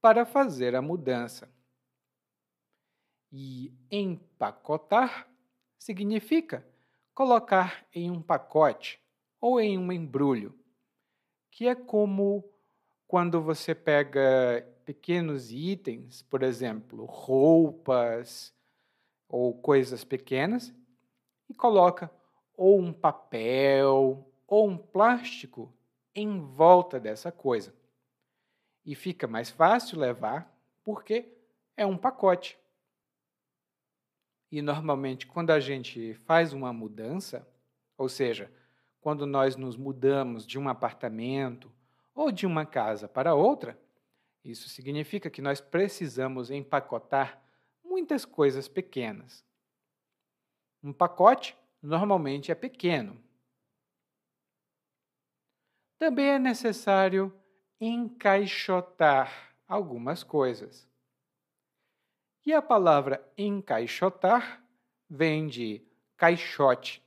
para 0.00 0.24
fazer 0.24 0.76
a 0.76 0.82
mudança. 0.82 1.55
E 3.32 3.72
empacotar 3.90 5.28
significa 5.78 6.66
colocar 7.14 7.86
em 7.94 8.10
um 8.10 8.22
pacote 8.22 9.00
ou 9.40 9.60
em 9.60 9.78
um 9.78 9.92
embrulho 9.92 10.58
que 11.56 11.66
é 11.66 11.74
como 11.74 12.44
quando 13.08 13.40
você 13.40 13.74
pega 13.74 14.66
pequenos 14.84 15.50
itens, 15.50 16.20
por 16.20 16.42
exemplo, 16.42 17.06
roupas 17.06 18.54
ou 19.26 19.54
coisas 19.54 20.04
pequenas, 20.04 20.74
e 21.48 21.54
coloca 21.54 22.10
ou 22.54 22.78
um 22.78 22.92
papel 22.92 24.30
ou 24.46 24.68
um 24.68 24.76
plástico 24.76 25.72
em 26.14 26.40
volta 26.40 27.00
dessa 27.00 27.32
coisa. 27.32 27.74
E 28.84 28.94
fica 28.94 29.26
mais 29.26 29.48
fácil 29.48 29.98
levar 29.98 30.54
porque 30.84 31.26
é 31.74 31.86
um 31.86 31.96
pacote. 31.96 32.58
E 34.50 34.62
normalmente, 34.62 35.26
quando 35.26 35.50
a 35.50 35.60
gente 35.60 36.14
faz 36.24 36.52
uma 36.52 36.72
mudança, 36.72 37.46
ou 37.98 38.08
seja, 38.08 38.52
quando 39.00 39.26
nós 39.26 39.56
nos 39.56 39.76
mudamos 39.76 40.46
de 40.46 40.58
um 40.58 40.68
apartamento 40.68 41.72
ou 42.14 42.30
de 42.30 42.46
uma 42.46 42.64
casa 42.64 43.08
para 43.08 43.34
outra, 43.34 43.78
isso 44.44 44.68
significa 44.68 45.28
que 45.28 45.42
nós 45.42 45.60
precisamos 45.60 46.50
empacotar 46.50 47.42
muitas 47.84 48.24
coisas 48.24 48.68
pequenas. 48.68 49.44
Um 50.82 50.92
pacote 50.92 51.56
normalmente 51.82 52.52
é 52.52 52.54
pequeno. 52.54 53.20
Também 55.98 56.28
é 56.28 56.38
necessário 56.38 57.32
encaixotar 57.80 59.54
algumas 59.66 60.22
coisas. 60.22 60.88
E 62.46 62.54
a 62.54 62.62
palavra 62.62 63.28
encaixotar 63.36 64.64
vem 65.10 65.48
de 65.48 65.82
caixote, 66.16 67.02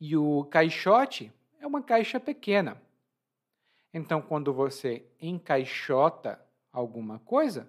e 0.00 0.16
o 0.16 0.44
caixote 0.44 1.32
é 1.58 1.66
uma 1.66 1.82
caixa 1.82 2.20
pequena. 2.20 2.80
Então, 3.92 4.22
quando 4.22 4.54
você 4.54 5.04
encaixota 5.20 6.40
alguma 6.72 7.18
coisa, 7.18 7.68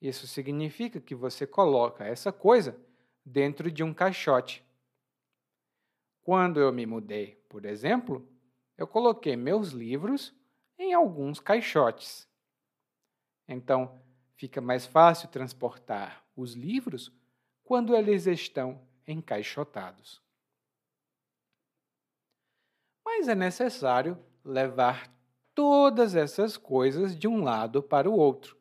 isso 0.00 0.26
significa 0.26 0.98
que 0.98 1.14
você 1.14 1.46
coloca 1.46 2.04
essa 2.04 2.32
coisa 2.32 2.74
dentro 3.22 3.70
de 3.70 3.82
um 3.82 3.92
caixote. 3.92 4.64
Quando 6.22 6.60
eu 6.60 6.72
me 6.72 6.86
mudei, 6.86 7.36
por 7.50 7.66
exemplo, 7.66 8.26
eu 8.78 8.86
coloquei 8.86 9.36
meus 9.36 9.68
livros 9.68 10.34
em 10.78 10.94
alguns 10.94 11.38
caixotes. 11.38 12.26
Então, 13.46 14.00
fica 14.36 14.60
mais 14.60 14.86
fácil 14.86 15.28
transportar 15.28 16.24
os 16.36 16.54
livros 16.54 17.12
quando 17.62 17.94
eles 17.94 18.26
estão 18.26 18.80
encaixotados 19.06 20.22
mas 23.22 23.28
é 23.28 23.36
necessário 23.36 24.18
levar 24.44 25.08
todas 25.54 26.16
essas 26.16 26.56
coisas 26.56 27.16
de 27.16 27.28
um 27.28 27.44
lado 27.44 27.80
para 27.80 28.10
o 28.10 28.16
outro. 28.16 28.56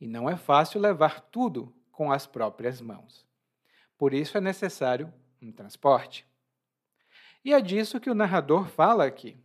E 0.00 0.06
não 0.06 0.30
é 0.30 0.36
fácil 0.36 0.80
levar 0.80 1.22
tudo 1.22 1.74
com 1.90 2.12
as 2.12 2.24
próprias 2.24 2.80
mãos. 2.80 3.26
Por 3.96 4.14
isso 4.14 4.38
é 4.38 4.40
necessário 4.40 5.12
um 5.42 5.50
transporte. 5.50 6.24
E 7.44 7.52
é 7.52 7.60
disso 7.60 7.98
que 7.98 8.08
o 8.08 8.14
narrador 8.14 8.68
fala 8.68 9.04
aqui. 9.04 9.36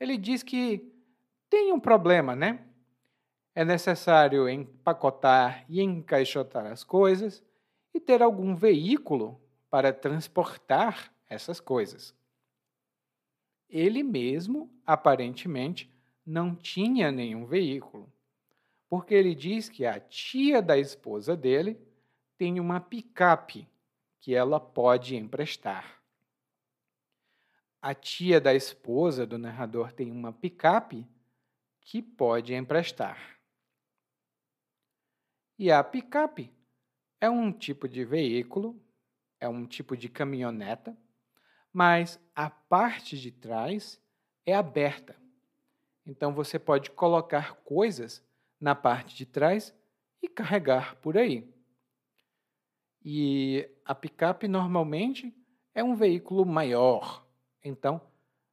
Ele 0.00 0.16
diz 0.16 0.42
que 0.42 0.90
tem 1.50 1.72
um 1.72 1.80
problema, 1.80 2.34
né? 2.34 2.66
É 3.56 3.64
necessário 3.64 4.46
empacotar 4.50 5.64
e 5.66 5.80
encaixotar 5.80 6.66
as 6.66 6.84
coisas 6.84 7.42
e 7.94 7.98
ter 7.98 8.22
algum 8.22 8.54
veículo 8.54 9.40
para 9.70 9.94
transportar 9.94 11.10
essas 11.26 11.58
coisas. 11.58 12.14
Ele 13.66 14.02
mesmo, 14.02 14.70
aparentemente, 14.84 15.90
não 16.24 16.54
tinha 16.54 17.10
nenhum 17.10 17.46
veículo, 17.46 18.12
porque 18.90 19.14
ele 19.14 19.34
diz 19.34 19.70
que 19.70 19.86
a 19.86 19.98
tia 19.98 20.60
da 20.60 20.76
esposa 20.76 21.34
dele 21.34 21.80
tem 22.36 22.60
uma 22.60 22.78
picape 22.78 23.66
que 24.20 24.34
ela 24.34 24.60
pode 24.60 25.16
emprestar. 25.16 26.02
A 27.80 27.94
tia 27.94 28.38
da 28.38 28.52
esposa 28.52 29.26
do 29.26 29.38
narrador 29.38 29.92
tem 29.92 30.12
uma 30.12 30.30
picape 30.30 31.06
que 31.80 32.02
pode 32.02 32.52
emprestar. 32.52 33.35
E 35.58 35.70
a 35.70 35.82
picape 35.82 36.52
é 37.20 37.30
um 37.30 37.50
tipo 37.50 37.88
de 37.88 38.04
veículo, 38.04 38.78
é 39.40 39.48
um 39.48 39.66
tipo 39.66 39.96
de 39.96 40.08
caminhoneta, 40.08 40.96
mas 41.72 42.20
a 42.34 42.50
parte 42.50 43.18
de 43.18 43.30
trás 43.30 44.00
é 44.44 44.54
aberta. 44.54 45.16
Então 46.04 46.34
você 46.34 46.58
pode 46.58 46.90
colocar 46.90 47.54
coisas 47.56 48.22
na 48.60 48.74
parte 48.74 49.16
de 49.16 49.24
trás 49.24 49.74
e 50.22 50.28
carregar 50.28 50.96
por 50.96 51.16
aí. 51.16 51.48
E 53.02 53.68
a 53.84 53.94
picape 53.94 54.48
normalmente 54.48 55.34
é 55.74 55.82
um 55.82 55.94
veículo 55.94 56.44
maior, 56.44 57.26
então, 57.62 58.00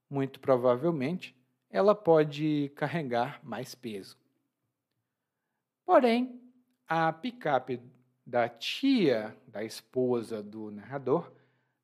muito 0.10 0.40
provavelmente, 0.40 1.36
ela 1.70 1.96
pode 1.96 2.72
carregar 2.76 3.40
mais 3.44 3.74
peso. 3.74 4.18
Porém, 5.86 6.43
a 6.96 7.12
picape 7.12 7.82
da 8.24 8.48
tia 8.48 9.36
da 9.48 9.64
esposa 9.64 10.44
do 10.44 10.70
narrador 10.70 11.34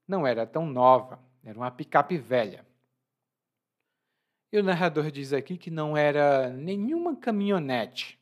não 0.07 0.25
era 0.25 0.45
tão 0.45 0.67
nova, 0.67 1.19
era 1.43 1.57
uma 1.57 1.71
picape 1.71 2.15
velha. 2.15 2.63
E 4.51 4.59
o 4.59 4.63
narrador 4.63 5.09
diz 5.09 5.33
aqui 5.33 5.57
que 5.57 5.71
não 5.71 5.97
era 5.97 6.49
nenhuma 6.49 7.15
caminhonete, 7.15 8.19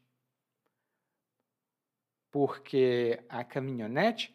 porque 2.31 3.21
a 3.27 3.43
caminhonete 3.43 4.33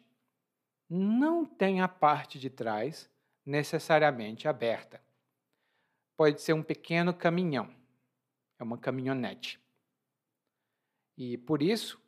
não 0.87 1.43
tem 1.43 1.81
a 1.81 1.87
parte 1.87 2.37
de 2.37 2.51
trás 2.51 3.09
necessariamente 3.43 4.47
aberta. 4.47 5.01
Pode 6.15 6.39
ser 6.39 6.53
um 6.53 6.61
pequeno 6.61 7.15
caminhão, 7.15 7.73
é 8.59 8.63
uma 8.63 8.77
caminhonete. 8.77 9.59
E 11.17 11.35
por 11.37 11.63
isso, 11.63 12.02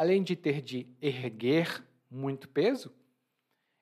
além 0.00 0.22
de 0.22 0.34
ter 0.34 0.62
de 0.62 0.88
erguer 0.98 1.84
muito 2.10 2.48
peso, 2.48 2.90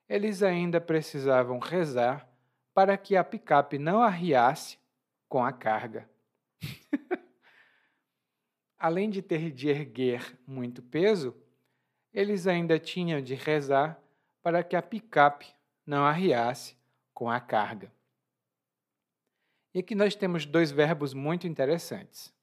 eles 0.09 0.43
ainda 0.43 0.81
precisavam 0.81 1.61
rezar 1.61 2.29
para 2.75 2.99
que 2.99 3.15
a 3.15 3.23
picape 3.23 3.79
não 3.79 4.03
arriasse 4.03 4.81
com 5.29 5.45
a 5.45 5.53
carga. 5.53 6.11
além 8.77 9.09
de 9.09 9.23
ter 9.23 9.53
de 9.53 9.69
erguer 9.69 10.37
muito 10.45 10.83
peso, 10.83 11.37
eles 12.13 12.49
ainda 12.49 12.81
tinham 12.81 13.23
de 13.23 13.37
rezar 13.37 13.97
para 14.43 14.65
que 14.65 14.75
a 14.75 14.83
picape 14.83 15.47
não 15.87 16.05
arriasse 16.05 16.77
com 17.15 17.31
a 17.31 17.39
carga. 17.39 17.93
E 19.73 19.79
aqui 19.79 19.95
nós 19.95 20.17
temos 20.17 20.45
dois 20.45 20.73
verbos 20.73 21.15
muito 21.15 21.47
interessantes. 21.47 22.35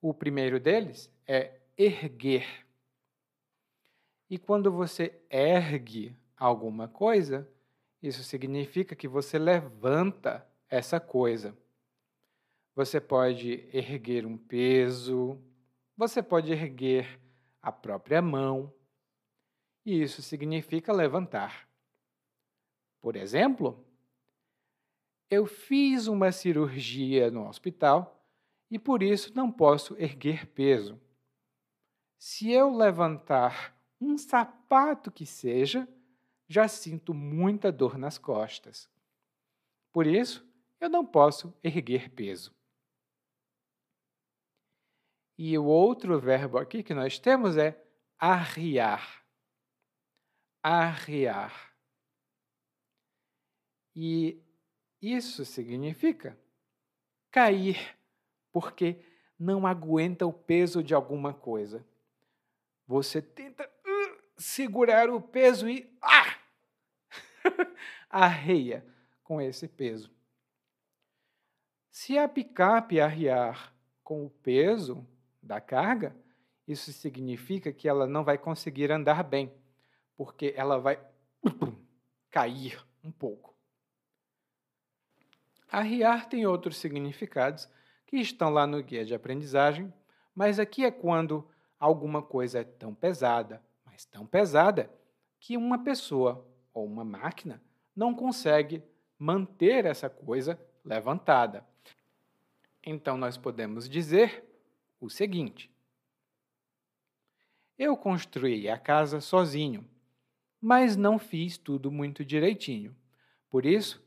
O 0.00 0.12
primeiro 0.12 0.58
deles 0.58 1.08
é 1.28 1.60
erguer. 1.76 2.66
E 4.28 4.38
quando 4.38 4.72
você 4.72 5.20
ergue 5.30 6.16
alguma 6.36 6.88
coisa, 6.88 7.48
isso 8.02 8.22
significa 8.24 8.96
que 8.96 9.06
você 9.06 9.38
levanta 9.38 10.46
essa 10.68 10.98
coisa. 10.98 11.56
Você 12.74 13.00
pode 13.00 13.68
erguer 13.72 14.26
um 14.26 14.36
peso, 14.36 15.40
você 15.96 16.22
pode 16.22 16.52
erguer 16.52 17.20
a 17.62 17.72
própria 17.72 18.20
mão, 18.20 18.72
e 19.84 20.02
isso 20.02 20.20
significa 20.20 20.92
levantar. 20.92 21.68
Por 23.00 23.14
exemplo, 23.14 23.86
eu 25.30 25.46
fiz 25.46 26.06
uma 26.08 26.32
cirurgia 26.32 27.30
no 27.30 27.48
hospital 27.48 28.24
e 28.70 28.78
por 28.78 29.02
isso 29.02 29.32
não 29.34 29.50
posso 29.50 29.96
erguer 29.96 30.46
peso. 30.48 31.00
Se 32.18 32.50
eu 32.50 32.74
levantar 32.74 33.76
um 34.00 34.16
sapato 34.16 35.10
que 35.10 35.24
seja, 35.24 35.88
já 36.48 36.68
sinto 36.68 37.12
muita 37.12 37.72
dor 37.72 37.98
nas 37.98 38.18
costas. 38.18 38.88
Por 39.92 40.06
isso, 40.06 40.46
eu 40.80 40.88
não 40.88 41.04
posso 41.04 41.54
erguer 41.62 42.10
peso. 42.10 42.54
E 45.38 45.56
o 45.58 45.64
outro 45.64 46.18
verbo 46.18 46.58
aqui 46.58 46.82
que 46.82 46.94
nós 46.94 47.18
temos 47.18 47.56
é 47.56 47.82
arriar 48.18 49.26
arriar. 50.68 51.72
E 53.94 54.42
isso 55.00 55.44
significa 55.44 56.36
cair, 57.30 57.96
porque 58.50 59.00
não 59.38 59.64
aguenta 59.64 60.26
o 60.26 60.32
peso 60.32 60.82
de 60.82 60.92
alguma 60.92 61.32
coisa. 61.32 61.86
Você 62.86 63.20
tenta 63.20 63.64
uh, 63.64 64.22
segurar 64.36 65.10
o 65.10 65.20
peso 65.20 65.68
e 65.68 65.90
ah! 66.00 66.36
arreia 68.08 68.84
com 69.22 69.40
esse 69.40 69.66
peso. 69.66 70.10
Se 71.90 72.18
a 72.18 72.28
picape 72.28 73.00
arriar 73.00 73.74
com 74.04 74.24
o 74.24 74.30
peso 74.30 75.06
da 75.42 75.60
carga, 75.60 76.14
isso 76.68 76.92
significa 76.92 77.72
que 77.72 77.88
ela 77.88 78.06
não 78.06 78.22
vai 78.22 78.38
conseguir 78.38 78.92
andar 78.92 79.22
bem 79.24 79.52
porque 80.16 80.54
ela 80.56 80.78
vai 80.78 80.98
cair 82.30 82.84
um 83.02 83.10
pouco. 83.10 83.54
Arriar 85.70 86.28
tem 86.28 86.46
outros 86.46 86.76
significados 86.76 87.68
que 88.06 88.16
estão 88.16 88.50
lá 88.50 88.66
no 88.66 88.82
guia 88.82 89.04
de 89.04 89.14
aprendizagem, 89.14 89.92
mas 90.34 90.58
aqui 90.58 90.84
é 90.84 90.90
quando 90.90 91.48
alguma 91.78 92.22
coisa 92.22 92.64
tão 92.64 92.94
pesada, 92.94 93.62
mas 93.84 94.04
tão 94.04 94.26
pesada, 94.26 94.90
que 95.38 95.56
uma 95.56 95.82
pessoa 95.82 96.46
ou 96.72 96.84
uma 96.84 97.04
máquina 97.04 97.62
não 97.94 98.14
consegue 98.14 98.82
manter 99.18 99.84
essa 99.84 100.08
coisa 100.08 100.60
levantada. 100.84 101.66
Então, 102.84 103.16
nós 103.16 103.36
podemos 103.36 103.88
dizer 103.88 104.44
o 105.00 105.08
seguinte: 105.08 105.70
Eu 107.78 107.96
construí 107.96 108.68
a 108.68 108.78
casa 108.78 109.20
sozinho 109.20 109.88
mas 110.60 110.96
não 110.96 111.18
fiz 111.18 111.56
tudo 111.56 111.92
muito 111.92 112.24
direitinho. 112.24 112.96
Por 113.48 113.64
isso, 113.64 114.04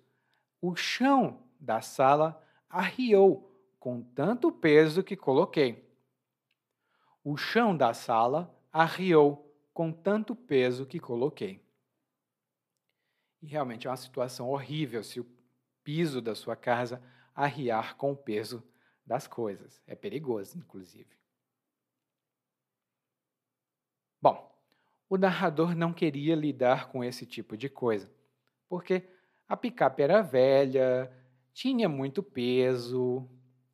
o 0.62 0.75
chão 0.75 1.43
da 1.60 1.79
sala 1.82 2.43
arriou 2.69 3.49
com 3.79 4.01
tanto 4.01 4.51
peso 4.51 5.03
que 5.03 5.15
coloquei. 5.15 5.88
O 7.23 7.36
chão 7.36 7.75
da 7.75 7.93
sala 7.93 8.53
arriou 8.71 9.53
com 9.73 9.91
tanto 9.91 10.36
peso 10.36 10.86
que 10.86 10.99
coloquei. 10.99 11.63
E 13.41 13.47
realmente 13.47 13.88
é 13.88 13.89
uma 13.89 13.97
situação 13.97 14.49
horrível 14.49 15.03
se 15.03 15.19
o 15.19 15.27
piso 15.84 16.21
da 16.21 16.36
sua 16.36 16.55
casa 16.55 17.01
arriar 17.34 17.95
com 17.95 18.12
o 18.12 18.17
peso 18.17 18.63
das 19.05 19.27
coisas. 19.27 19.82
É 19.88 19.95
perigoso, 19.95 20.58
inclusive. 20.58 21.17
Bom, 24.21 24.53
o 25.10 25.17
narrador 25.17 25.75
não 25.75 25.93
queria 25.93 26.36
lidar 26.36 26.89
com 26.89 27.03
esse 27.03 27.25
tipo 27.25 27.58
de 27.58 27.69
coisa, 27.69 28.12
porque 28.67 29.10
a 29.47 29.58
picape 29.58 30.03
era 30.03 30.21
velha, 30.21 31.12
tinha 31.53 31.89
muito 31.89 32.21
peso, 32.21 33.27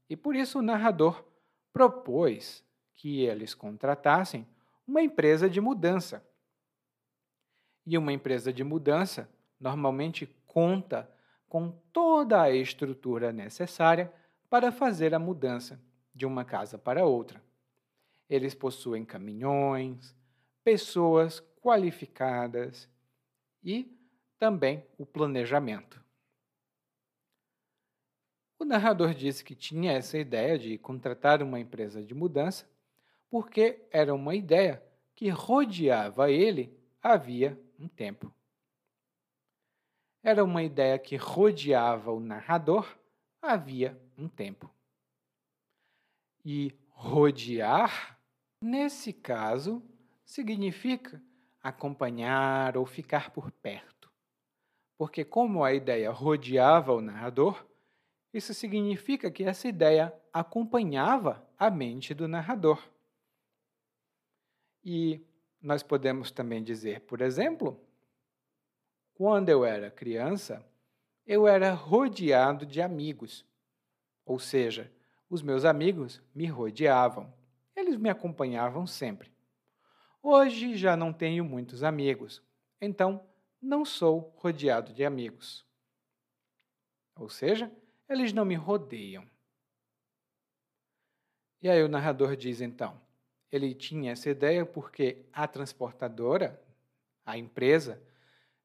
e 0.09 0.15
por 0.15 0.35
isso 0.35 0.59
o 0.59 0.61
narrador 0.61 1.25
propôs 1.73 2.63
que 2.95 3.21
eles 3.21 3.53
contratassem 3.53 4.47
uma 4.87 5.01
empresa 5.01 5.49
de 5.49 5.59
mudança. 5.59 6.25
E 7.85 7.97
uma 7.97 8.13
empresa 8.13 8.51
de 8.51 8.63
mudança 8.63 9.29
normalmente 9.59 10.25
conta 10.47 11.09
com 11.47 11.71
toda 11.91 12.41
a 12.41 12.51
estrutura 12.51 13.31
necessária 13.31 14.11
para 14.49 14.71
fazer 14.71 15.13
a 15.13 15.19
mudança 15.19 15.79
de 16.13 16.25
uma 16.25 16.45
casa 16.45 16.77
para 16.77 17.05
outra. 17.05 17.43
Eles 18.29 18.55
possuem 18.55 19.05
caminhões, 19.05 20.15
pessoas 20.63 21.43
qualificadas 21.61 22.89
e 23.63 23.91
também 24.39 24.83
o 24.97 25.05
planejamento. 25.05 26.03
O 28.57 28.65
narrador 28.65 29.13
disse 29.13 29.43
que 29.43 29.53
tinha 29.53 29.91
essa 29.91 30.17
ideia 30.17 30.57
de 30.57 30.77
contratar 30.77 31.43
uma 31.43 31.59
empresa 31.59 32.01
de 32.03 32.13
mudança 32.13 32.65
porque 33.35 33.85
era 33.91 34.15
uma 34.15 34.33
ideia 34.33 34.81
que 35.13 35.27
rodeava 35.27 36.31
ele 36.31 36.73
havia 37.03 37.61
um 37.77 37.85
tempo. 37.85 38.33
Era 40.23 40.41
uma 40.41 40.63
ideia 40.63 40.97
que 40.97 41.17
rodeava 41.17 42.13
o 42.13 42.21
narrador 42.21 42.97
havia 43.41 44.01
um 44.17 44.29
tempo. 44.29 44.73
E 46.45 46.73
rodear, 46.91 48.17
nesse 48.61 49.11
caso, 49.11 49.83
significa 50.23 51.21
acompanhar 51.61 52.77
ou 52.77 52.85
ficar 52.85 53.31
por 53.31 53.51
perto. 53.51 54.09
Porque, 54.97 55.25
como 55.25 55.61
a 55.61 55.73
ideia 55.73 56.09
rodeava 56.09 56.93
o 56.93 57.01
narrador, 57.01 57.67
isso 58.33 58.53
significa 58.53 59.29
que 59.29 59.43
essa 59.43 59.67
ideia 59.67 60.17
acompanhava 60.31 61.45
a 61.57 61.69
mente 61.69 62.13
do 62.13 62.29
narrador. 62.29 62.94
E 64.85 65.19
nós 65.59 65.81
podemos 65.81 66.29
também 66.29 66.63
dizer, 66.63 67.01
por 67.01 67.21
exemplo, 67.21 67.83
quando 69.15 69.49
eu 69.49 69.65
era 69.65 69.89
criança, 69.89 70.63
eu 71.25 71.47
era 71.47 71.73
rodeado 71.73 72.67
de 72.67 72.81
amigos. 72.81 73.43
Ou 74.23 74.37
seja, 74.37 74.91
os 75.27 75.41
meus 75.41 75.65
amigos 75.65 76.21
me 76.35 76.45
rodeavam. 76.45 77.33
Eles 77.75 77.97
me 77.97 78.09
acompanhavam 78.09 78.85
sempre. 78.85 79.33
Hoje 80.21 80.75
já 80.75 80.95
não 80.95 81.11
tenho 81.11 81.43
muitos 81.43 81.83
amigos, 81.83 82.41
então 82.79 83.27
não 83.61 83.83
sou 83.85 84.33
rodeado 84.37 84.93
de 84.93 85.03
amigos. 85.03 85.65
Ou 87.15 87.29
seja, 87.29 87.71
eles 88.07 88.33
não 88.33 88.45
me 88.45 88.55
rodeiam. 88.55 89.27
E 91.61 91.69
aí 91.69 91.81
o 91.81 91.89
narrador 91.89 92.35
diz 92.35 92.61
então: 92.61 92.99
ele 93.51 93.73
tinha 93.73 94.11
essa 94.11 94.29
ideia 94.29 94.65
porque 94.65 95.25
a 95.31 95.47
transportadora, 95.47 96.61
a 97.25 97.37
empresa 97.37 98.01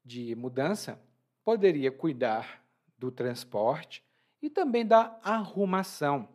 de 0.05 0.35
mudança, 0.35 1.01
poderia 1.45 1.91
cuidar 1.91 2.65
do 2.99 3.11
transporte 3.11 4.05
e 4.43 4.49
também 4.49 4.87
da 4.87 5.19
arrumação. 5.23 6.29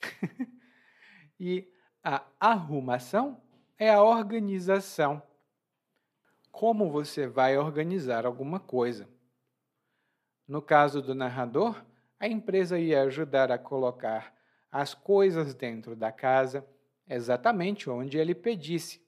e 1.38 1.66
a 2.02 2.24
arrumação 2.38 3.40
é 3.78 3.90
a 3.90 4.02
organização. 4.02 5.22
Como 6.50 6.90
você 6.90 7.26
vai 7.26 7.56
organizar 7.56 8.26
alguma 8.26 8.58
coisa? 8.58 9.08
No 10.46 10.62
caso 10.62 11.00
do 11.02 11.14
narrador, 11.14 11.84
a 12.18 12.26
empresa 12.26 12.78
ia 12.78 13.02
ajudar 13.02 13.52
a 13.52 13.58
colocar 13.58 14.34
as 14.70 14.92
coisas 14.94 15.54
dentro 15.54 15.94
da 15.94 16.10
casa 16.10 16.66
exatamente 17.08 17.88
onde 17.88 18.18
ele 18.18 18.34
pedisse. 18.34 19.00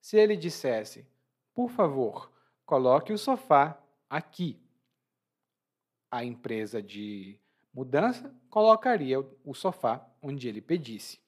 Se 0.00 0.16
ele 0.16 0.36
dissesse, 0.36 1.06
por 1.54 1.70
favor, 1.70 2.32
coloque 2.64 3.12
o 3.12 3.18
sofá 3.18 3.80
aqui, 4.08 4.60
a 6.10 6.24
empresa 6.24 6.82
de 6.82 7.38
mudança 7.72 8.34
colocaria 8.50 9.18
o 9.44 9.54
sofá 9.54 10.06
onde 10.20 10.48
ele 10.48 10.60
pedisse. 10.60 11.20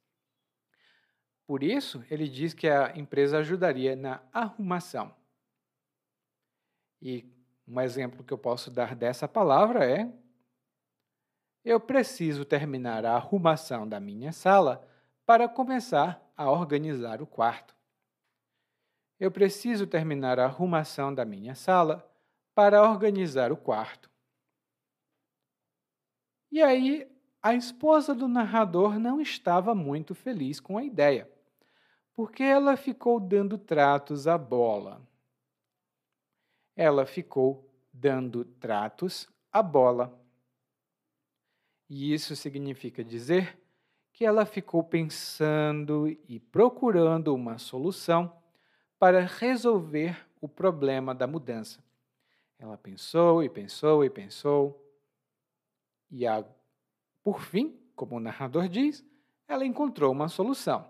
Por 1.46 1.62
isso, 1.62 2.04
ele 2.10 2.28
diz 2.28 2.54
que 2.54 2.68
a 2.68 2.96
empresa 2.96 3.38
ajudaria 3.38 3.94
na 3.94 4.22
arrumação. 4.32 5.14
E 7.00 7.30
um 7.66 7.80
exemplo 7.80 8.24
que 8.24 8.32
eu 8.32 8.38
posso 8.38 8.70
dar 8.70 8.94
dessa 8.94 9.28
palavra 9.28 9.84
é: 9.84 10.10
Eu 11.64 11.78
preciso 11.78 12.44
terminar 12.44 13.04
a 13.04 13.14
arrumação 13.14 13.86
da 13.86 14.00
minha 14.00 14.32
sala 14.32 14.86
para 15.26 15.48
começar 15.48 16.20
a 16.36 16.50
organizar 16.50 17.22
o 17.22 17.26
quarto. 17.26 17.74
Eu 19.18 19.30
preciso 19.30 19.86
terminar 19.86 20.38
a 20.38 20.44
arrumação 20.44 21.14
da 21.14 21.24
minha 21.24 21.54
sala 21.54 22.08
para 22.54 22.82
organizar 22.82 23.52
o 23.52 23.56
quarto. 23.56 24.10
E 26.50 26.62
aí, 26.62 27.10
a 27.42 27.54
esposa 27.54 28.14
do 28.14 28.28
narrador 28.28 28.98
não 28.98 29.20
estava 29.20 29.74
muito 29.74 30.14
feliz 30.14 30.60
com 30.60 30.78
a 30.78 30.84
ideia, 30.84 31.30
porque 32.14 32.42
ela 32.42 32.76
ficou 32.76 33.18
dando 33.18 33.58
tratos 33.58 34.26
à 34.26 34.38
bola 34.38 35.06
ela 36.76 37.06
ficou 37.06 37.70
dando 37.92 38.44
tratos 38.44 39.28
à 39.52 39.62
bola. 39.62 40.20
E 41.88 42.12
isso 42.12 42.34
significa 42.34 43.04
dizer 43.04 43.58
que 44.14 44.24
ela 44.24 44.46
ficou 44.46 44.82
pensando 44.84 46.06
e 46.28 46.38
procurando 46.38 47.34
uma 47.34 47.58
solução 47.58 48.32
para 48.96 49.26
resolver 49.26 50.16
o 50.40 50.48
problema 50.48 51.12
da 51.12 51.26
mudança. 51.26 51.82
Ela 52.56 52.78
pensou 52.78 53.42
e 53.42 53.48
pensou 53.48 54.04
e 54.04 54.08
pensou, 54.08 54.80
e 56.08 56.24
a, 56.24 56.44
por 57.24 57.40
fim, 57.40 57.76
como 57.96 58.16
o 58.16 58.20
narrador 58.20 58.68
diz, 58.68 59.04
ela 59.48 59.66
encontrou 59.66 60.12
uma 60.12 60.28
solução. 60.28 60.88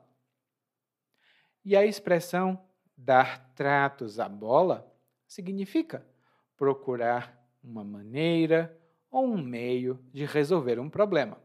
E 1.64 1.74
a 1.74 1.84
expressão 1.84 2.62
dar 2.94 3.54
tratos 3.54 4.20
à 4.20 4.28
bola 4.28 4.86
significa 5.26 6.06
procurar 6.58 7.42
uma 7.62 7.82
maneira 7.82 8.78
ou 9.10 9.24
um 9.24 9.42
meio 9.42 9.98
de 10.12 10.26
resolver 10.26 10.78
um 10.78 10.90
problema. 10.90 11.42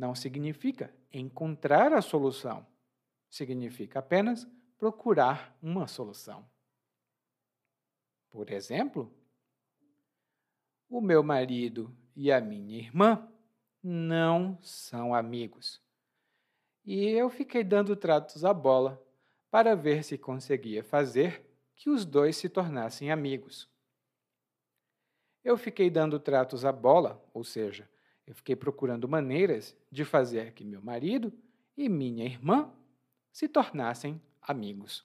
Não 0.00 0.14
significa 0.14 0.90
encontrar 1.12 1.92
a 1.92 2.00
solução, 2.00 2.66
significa 3.28 3.98
apenas 3.98 4.48
procurar 4.78 5.54
uma 5.62 5.86
solução. 5.86 6.48
Por 8.30 8.48
exemplo, 8.48 9.14
o 10.88 11.02
meu 11.02 11.22
marido 11.22 11.94
e 12.16 12.32
a 12.32 12.40
minha 12.40 12.78
irmã 12.78 13.30
não 13.82 14.58
são 14.62 15.14
amigos. 15.14 15.82
E 16.82 17.10
eu 17.10 17.28
fiquei 17.28 17.62
dando 17.62 17.94
tratos 17.94 18.42
à 18.42 18.54
bola 18.54 19.06
para 19.50 19.76
ver 19.76 20.02
se 20.02 20.16
conseguia 20.16 20.82
fazer 20.82 21.44
que 21.76 21.90
os 21.90 22.06
dois 22.06 22.38
se 22.38 22.48
tornassem 22.48 23.12
amigos. 23.12 23.68
Eu 25.44 25.58
fiquei 25.58 25.90
dando 25.90 26.18
tratos 26.18 26.64
à 26.64 26.72
bola, 26.72 27.22
ou 27.34 27.44
seja, 27.44 27.86
eu 28.30 28.34
fiquei 28.36 28.54
procurando 28.54 29.08
maneiras 29.08 29.76
de 29.90 30.04
fazer 30.04 30.52
que 30.52 30.64
meu 30.64 30.80
marido 30.80 31.32
e 31.76 31.88
minha 31.88 32.24
irmã 32.24 32.72
se 33.32 33.48
tornassem 33.48 34.22
amigos. 34.40 35.04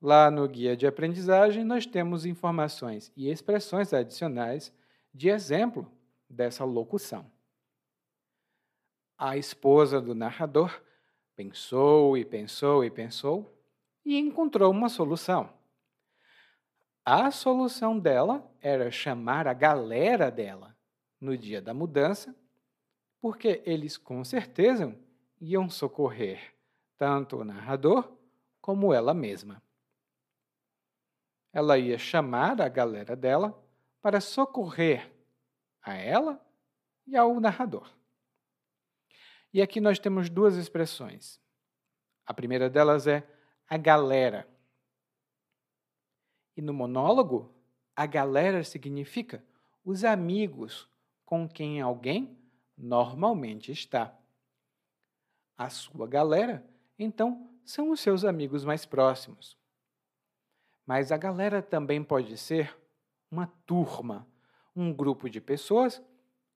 Lá 0.00 0.30
no 0.30 0.48
guia 0.48 0.74
de 0.74 0.86
aprendizagem, 0.86 1.62
nós 1.62 1.84
temos 1.84 2.24
informações 2.24 3.12
e 3.14 3.30
expressões 3.30 3.92
adicionais 3.92 4.72
de 5.12 5.28
exemplo 5.28 5.86
dessa 6.30 6.64
locução. 6.64 7.30
A 9.18 9.36
esposa 9.36 10.00
do 10.00 10.14
narrador 10.14 10.82
pensou 11.36 12.16
e 12.16 12.24
pensou 12.24 12.82
e 12.86 12.90
pensou 12.90 13.54
e 14.02 14.16
encontrou 14.16 14.70
uma 14.70 14.88
solução. 14.88 15.52
A 17.04 17.30
solução 17.30 17.98
dela 17.98 18.50
era 18.62 18.90
chamar 18.90 19.46
a 19.46 19.52
galera 19.52 20.30
dela 20.30 20.79
no 21.20 21.36
dia 21.36 21.60
da 21.60 21.74
mudança, 21.74 22.34
porque 23.20 23.62
eles 23.66 23.96
com 23.98 24.24
certeza 24.24 24.96
iam 25.40 25.68
socorrer 25.68 26.54
tanto 26.96 27.38
o 27.38 27.44
narrador 27.44 28.10
como 28.60 28.92
ela 28.92 29.14
mesma. 29.14 29.62
Ela 31.52 31.78
ia 31.78 31.98
chamar 31.98 32.60
a 32.60 32.68
galera 32.68 33.16
dela 33.16 33.58
para 34.02 34.20
socorrer 34.20 35.10
a 35.82 35.94
ela 35.94 36.40
e 37.06 37.16
ao 37.16 37.40
narrador. 37.40 37.90
E 39.52 39.60
aqui 39.60 39.80
nós 39.80 39.98
temos 39.98 40.30
duas 40.30 40.56
expressões. 40.56 41.40
A 42.24 42.32
primeira 42.34 42.70
delas 42.70 43.06
é 43.06 43.26
a 43.68 43.76
galera. 43.76 44.48
E 46.56 46.62
no 46.62 46.72
monólogo, 46.72 47.52
a 47.96 48.06
galera 48.06 48.62
significa 48.62 49.44
os 49.84 50.04
amigos 50.04 50.89
com 51.30 51.48
quem 51.48 51.80
alguém 51.80 52.36
normalmente 52.76 53.70
está. 53.70 54.12
A 55.56 55.70
sua 55.70 56.08
galera, 56.08 56.68
então, 56.98 57.48
são 57.64 57.90
os 57.90 58.00
seus 58.00 58.24
amigos 58.24 58.64
mais 58.64 58.84
próximos. 58.84 59.56
Mas 60.84 61.12
a 61.12 61.16
galera 61.16 61.62
também 61.62 62.02
pode 62.02 62.36
ser 62.36 62.76
uma 63.30 63.46
turma, 63.64 64.26
um 64.74 64.92
grupo 64.92 65.30
de 65.30 65.40
pessoas 65.40 66.02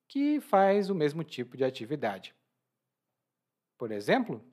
que 0.09 0.41
faz 0.41 0.89
o 0.89 0.95
mesmo 0.95 1.23
tipo 1.23 1.55
de 1.55 1.63
atividade. 1.63 2.35
Por 3.77 3.93
exemplo, 3.93 4.43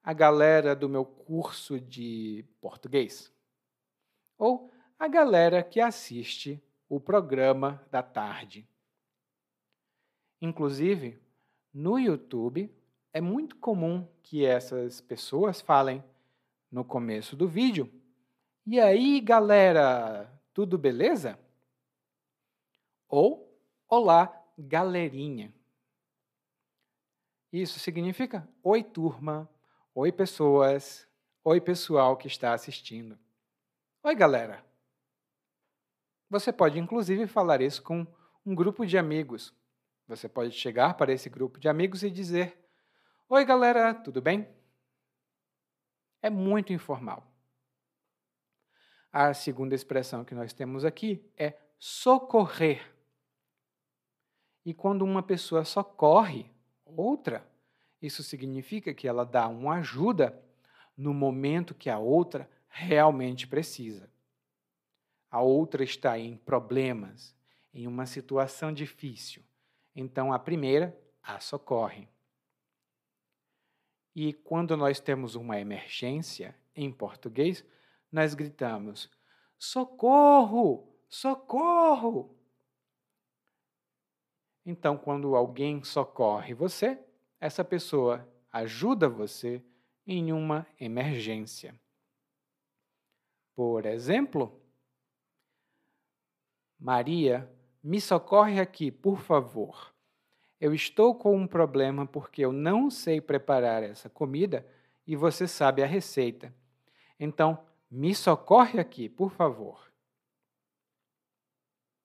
a 0.00 0.12
galera 0.12 0.76
do 0.76 0.88
meu 0.88 1.04
curso 1.04 1.80
de 1.80 2.44
português. 2.60 3.32
ou 4.38 4.70
a 4.96 5.08
galera 5.08 5.60
que 5.60 5.80
assiste 5.80 6.62
o 6.88 7.00
programa 7.00 7.84
da 7.90 8.02
tarde. 8.02 8.68
Inclusive, 10.40 11.20
no 11.72 11.98
YouTube, 11.98 12.74
é 13.12 13.20
muito 13.20 13.56
comum 13.56 14.08
que 14.22 14.44
essas 14.44 15.00
pessoas 15.00 15.60
falem 15.60 16.02
no 16.70 16.84
começo 16.84 17.36
do 17.36 17.46
vídeo: 17.46 17.90
E 18.66 18.80
aí, 18.80 19.20
galera, 19.20 20.32
tudo 20.52 20.78
beleza? 20.78 21.38
Ou 23.08 23.50
Olá, 23.92 24.32
galerinha. 24.56 25.52
Isso 27.52 27.80
significa 27.80 28.48
oi, 28.62 28.84
turma, 28.84 29.50
oi, 29.92 30.12
pessoas, 30.12 31.08
oi, 31.42 31.60
pessoal 31.60 32.16
que 32.16 32.28
está 32.28 32.54
assistindo. 32.54 33.18
Oi, 34.04 34.14
galera. 34.14 34.64
Você 36.28 36.52
pode, 36.52 36.78
inclusive, 36.78 37.26
falar 37.26 37.60
isso 37.60 37.82
com 37.82 38.06
um 38.46 38.54
grupo 38.54 38.86
de 38.86 38.96
amigos. 38.96 39.52
Você 40.10 40.28
pode 40.28 40.50
chegar 40.50 40.94
para 40.94 41.12
esse 41.12 41.30
grupo 41.30 41.60
de 41.60 41.68
amigos 41.68 42.02
e 42.02 42.10
dizer: 42.10 42.58
Oi, 43.28 43.44
galera, 43.44 43.94
tudo 43.94 44.20
bem? 44.20 44.48
É 46.20 46.28
muito 46.28 46.72
informal. 46.72 47.24
A 49.12 49.32
segunda 49.32 49.72
expressão 49.72 50.24
que 50.24 50.34
nós 50.34 50.52
temos 50.52 50.84
aqui 50.84 51.24
é 51.36 51.56
socorrer. 51.78 52.92
E 54.64 54.74
quando 54.74 55.02
uma 55.02 55.22
pessoa 55.22 55.64
socorre 55.64 56.50
outra, 56.84 57.48
isso 58.02 58.24
significa 58.24 58.92
que 58.92 59.06
ela 59.06 59.24
dá 59.24 59.46
uma 59.46 59.76
ajuda 59.76 60.36
no 60.96 61.14
momento 61.14 61.72
que 61.72 61.88
a 61.88 62.00
outra 62.00 62.50
realmente 62.68 63.46
precisa. 63.46 64.10
A 65.30 65.40
outra 65.40 65.84
está 65.84 66.18
em 66.18 66.36
problemas, 66.36 67.32
em 67.72 67.86
uma 67.86 68.06
situação 68.06 68.72
difícil. 68.72 69.44
Então 70.00 70.32
a 70.32 70.38
primeira 70.38 70.98
a 71.22 71.38
socorre. 71.40 72.08
E 74.16 74.32
quando 74.32 74.74
nós 74.74 74.98
temos 74.98 75.34
uma 75.34 75.60
emergência, 75.60 76.56
em 76.74 76.90
português, 76.90 77.62
nós 78.10 78.32
gritamos: 78.32 79.10
socorro! 79.58 80.88
Socorro! 81.06 82.34
Então, 84.64 84.96
quando 84.96 85.36
alguém 85.36 85.84
socorre 85.84 86.54
você, 86.54 86.98
essa 87.38 87.62
pessoa 87.62 88.26
ajuda 88.50 89.06
você 89.06 89.62
em 90.06 90.32
uma 90.32 90.66
emergência. 90.78 91.78
Por 93.54 93.84
exemplo, 93.84 94.58
Maria, 96.78 97.52
me 97.82 98.00
socorre 98.00 98.60
aqui, 98.60 98.90
por 98.90 99.20
favor. 99.20 99.94
Eu 100.60 100.74
estou 100.74 101.14
com 101.14 101.36
um 101.36 101.46
problema 101.46 102.06
porque 102.06 102.44
eu 102.44 102.52
não 102.52 102.90
sei 102.90 103.20
preparar 103.20 103.82
essa 103.82 104.10
comida 104.10 104.66
e 105.06 105.16
você 105.16 105.48
sabe 105.48 105.82
a 105.82 105.86
receita. 105.86 106.54
Então, 107.18 107.66
me 107.90 108.14
socorre 108.14 108.78
aqui, 108.78 109.08
por 109.08 109.30
favor. 109.32 109.90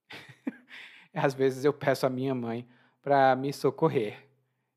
Às 1.14 1.34
vezes 1.34 1.66
eu 1.66 1.74
peço 1.74 2.06
à 2.06 2.10
minha 2.10 2.34
mãe 2.34 2.68
para 3.02 3.36
me 3.36 3.52
socorrer. 3.52 4.26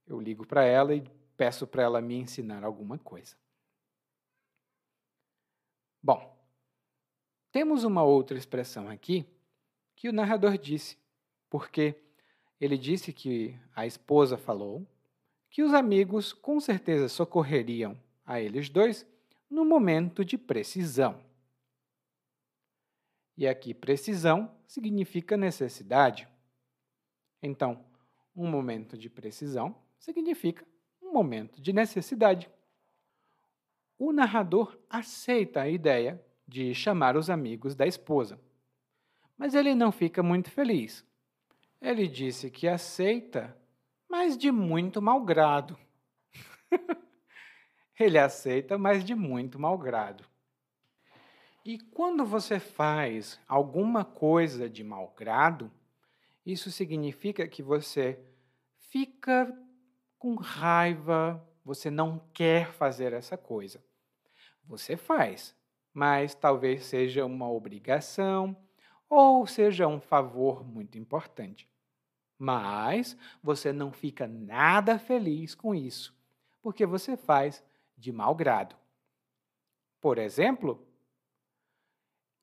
Eu 0.06 0.20
ligo 0.20 0.46
para 0.46 0.64
ela 0.64 0.94
e 0.94 1.02
peço 1.36 1.66
para 1.66 1.82
ela 1.84 2.00
me 2.00 2.16
ensinar 2.16 2.64
alguma 2.64 2.98
coisa. 2.98 3.36
Bom, 6.02 6.36
temos 7.52 7.84
uma 7.84 8.02
outra 8.02 8.36
expressão 8.36 8.88
aqui 8.88 9.26
que 9.98 10.08
o 10.08 10.12
narrador 10.12 10.56
disse, 10.56 10.96
porque 11.50 11.96
ele 12.60 12.78
disse 12.78 13.12
que 13.12 13.58
a 13.74 13.84
esposa 13.84 14.38
falou 14.38 14.86
que 15.50 15.60
os 15.60 15.74
amigos 15.74 16.32
com 16.32 16.60
certeza 16.60 17.08
socorreriam 17.08 18.00
a 18.24 18.40
eles 18.40 18.68
dois 18.68 19.04
no 19.50 19.64
momento 19.64 20.24
de 20.24 20.38
precisão. 20.38 21.20
E 23.36 23.44
aqui, 23.44 23.74
precisão 23.74 24.54
significa 24.68 25.36
necessidade. 25.36 26.28
Então, 27.42 27.84
um 28.36 28.48
momento 28.48 28.96
de 28.96 29.10
precisão 29.10 29.74
significa 29.98 30.64
um 31.02 31.12
momento 31.12 31.60
de 31.60 31.72
necessidade. 31.72 32.48
O 33.98 34.12
narrador 34.12 34.78
aceita 34.88 35.62
a 35.62 35.68
ideia 35.68 36.24
de 36.46 36.72
chamar 36.72 37.16
os 37.16 37.28
amigos 37.28 37.74
da 37.74 37.84
esposa, 37.84 38.38
mas 39.38 39.54
ele 39.54 39.74
não 39.74 39.92
fica 39.92 40.22
muito 40.22 40.50
feliz. 40.50 41.06
Ele 41.80 42.08
disse 42.08 42.50
que 42.50 42.66
aceita, 42.66 43.56
mas 44.08 44.36
de 44.36 44.50
muito 44.50 45.00
mau 45.00 45.22
grado. 45.22 45.78
ele 47.98 48.18
aceita, 48.18 48.76
mas 48.76 49.04
de 49.04 49.14
muito 49.14 49.60
mau 49.60 49.78
grado. 49.78 50.24
E 51.64 51.78
quando 51.78 52.24
você 52.24 52.58
faz 52.58 53.40
alguma 53.46 54.04
coisa 54.04 54.68
de 54.68 54.82
mau 54.82 55.14
grado, 55.16 55.70
isso 56.44 56.70
significa 56.70 57.46
que 57.46 57.62
você 57.62 58.18
fica 58.90 59.54
com 60.18 60.34
raiva, 60.34 61.46
você 61.64 61.90
não 61.90 62.18
quer 62.32 62.72
fazer 62.72 63.12
essa 63.12 63.36
coisa. 63.36 63.84
Você 64.64 64.96
faz, 64.96 65.54
mas 65.92 66.34
talvez 66.34 66.84
seja 66.86 67.24
uma 67.24 67.50
obrigação 67.50 68.56
ou 69.08 69.46
seja 69.46 69.86
um 69.86 70.00
favor 70.00 70.64
muito 70.64 70.98
importante. 70.98 71.68
Mas 72.38 73.16
você 73.42 73.72
não 73.72 73.92
fica 73.92 74.26
nada 74.26 74.98
feliz 74.98 75.54
com 75.54 75.74
isso, 75.74 76.14
porque 76.62 76.86
você 76.86 77.16
faz 77.16 77.64
de 77.96 78.12
mau 78.12 78.34
grado. 78.34 78.76
Por 80.00 80.18
exemplo, 80.18 80.86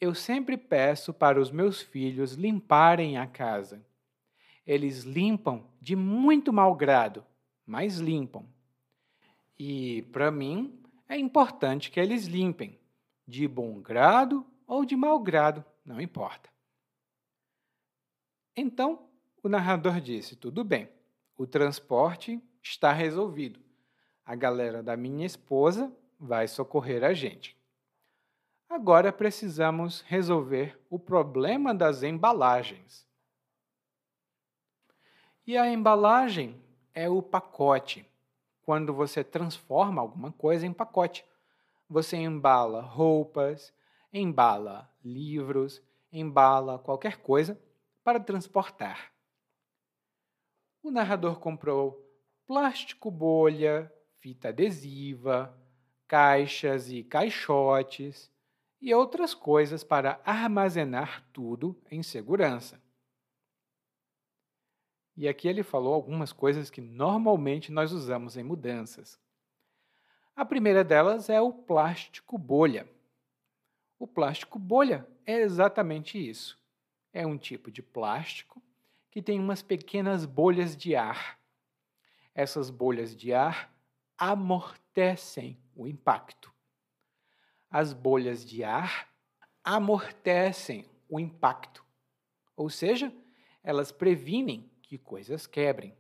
eu 0.01 0.13
sempre 0.13 0.58
peço 0.58 1.13
para 1.13 1.39
os 1.39 1.49
meus 1.49 1.82
filhos 1.82 2.34
limparem 2.34 3.17
a 3.17 3.25
casa. 3.25 3.86
Eles 4.67 5.04
limpam 5.04 5.65
de 5.80 5.95
muito 5.95 6.51
mau 6.51 6.75
grado, 6.75 7.25
mas 7.65 7.97
limpam. 7.97 8.45
E, 9.58 10.01
para 10.12 10.30
mim, 10.32 10.84
é 11.08 11.17
importante 11.17 11.89
que 11.89 11.99
eles 11.99 12.25
limpem, 12.25 12.78
de 13.28 13.47
bom 13.47 13.80
grado 13.80 14.45
ou 14.67 14.84
de 14.84 14.95
mau 14.95 15.19
grado, 15.19 15.63
não 15.86 16.01
importa. 16.01 16.54
Então, 18.55 19.09
o 19.43 19.49
narrador 19.49 19.99
disse: 19.99 20.35
tudo 20.35 20.63
bem, 20.63 20.89
o 21.37 21.45
transporte 21.45 22.41
está 22.63 22.91
resolvido. 22.91 23.59
A 24.25 24.35
galera 24.35 24.81
da 24.81 24.95
minha 24.95 25.25
esposa 25.25 25.91
vai 26.19 26.47
socorrer 26.47 27.03
a 27.03 27.13
gente. 27.13 27.55
Agora 28.69 29.11
precisamos 29.11 30.01
resolver 30.07 30.79
o 30.89 30.97
problema 30.97 31.75
das 31.75 32.01
embalagens. 32.01 33.05
E 35.45 35.55
a 35.57 35.69
embalagem 35.69 36.59
é 36.93 37.07
o 37.07 37.21
pacote. 37.21 38.09
Quando 38.63 38.93
você 38.93 39.23
transforma 39.23 40.01
alguma 40.01 40.31
coisa 40.31 40.65
em 40.65 40.73
pacote, 40.73 41.23
você 41.87 42.17
embala 42.17 42.81
roupas, 42.81 43.71
embala 44.11 44.91
livros, 45.03 45.83
embala 46.11 46.79
qualquer 46.79 47.17
coisa 47.17 47.59
para 48.05 48.19
transportar. 48.19 49.11
O 50.83 50.91
narrador 50.91 51.39
comprou 51.39 52.07
plástico 52.45 53.09
bolha, 53.09 53.91
fita 54.19 54.49
adesiva, 54.49 55.59
caixas 56.07 56.91
e 56.91 57.03
caixotes 57.03 58.31
e 58.79 58.93
outras 58.93 59.33
coisas 59.33 59.83
para 59.83 60.21
armazenar 60.23 61.27
tudo 61.33 61.81
em 61.89 62.03
segurança. 62.03 62.79
E 65.17 65.27
aqui 65.27 65.47
ele 65.47 65.63
falou 65.63 65.95
algumas 65.95 66.31
coisas 66.31 66.69
que 66.69 66.81
normalmente 66.81 67.71
nós 67.71 67.91
usamos 67.91 68.37
em 68.37 68.43
mudanças. 68.43 69.19
A 70.35 70.45
primeira 70.45 70.83
delas 70.83 71.27
é 71.27 71.41
o 71.41 71.51
plástico 71.51 72.37
bolha. 72.37 72.87
O 73.97 74.05
plástico 74.05 74.59
bolha 74.59 75.07
é 75.25 75.39
exatamente 75.39 76.19
isso. 76.19 76.63
É 77.15 77.25
um 77.25 77.38
tipo 77.38 77.71
de 77.71 77.82
plástico 77.82 78.62
que 79.10 79.21
tem 79.21 79.39
umas 79.39 79.63
pequenas 79.63 80.25
bolhas 80.25 80.75
de 80.75 80.95
ar. 80.95 81.39
Essas 82.36 82.69
bolhas 82.69 83.15
de 83.15 83.34
ar 83.34 83.73
amortecem 84.17 85.58
o 85.75 85.88
impacto 85.88 86.54
as 87.78 87.91
bolhas 87.91 88.45
de 88.45 88.63
ar 88.63 89.13
amortecem 89.62 90.89
o 91.10 91.19
impacto, 91.19 91.84
ou 92.56 92.69
seja, 92.69 93.13
elas 93.62 93.91
previnem 93.91 94.71
que 94.82 94.97
coisas 94.97 95.45
quebrem. 95.45 95.93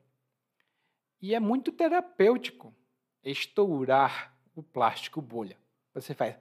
E 1.21 1.35
é 1.35 1.39
muito 1.41 1.73
terapêutico 1.73 2.73
estourar 3.21 4.33
o 4.55 4.63
plástico 4.63 5.21
bolha. 5.21 5.57
Você 5.93 6.13
faz 6.13 6.37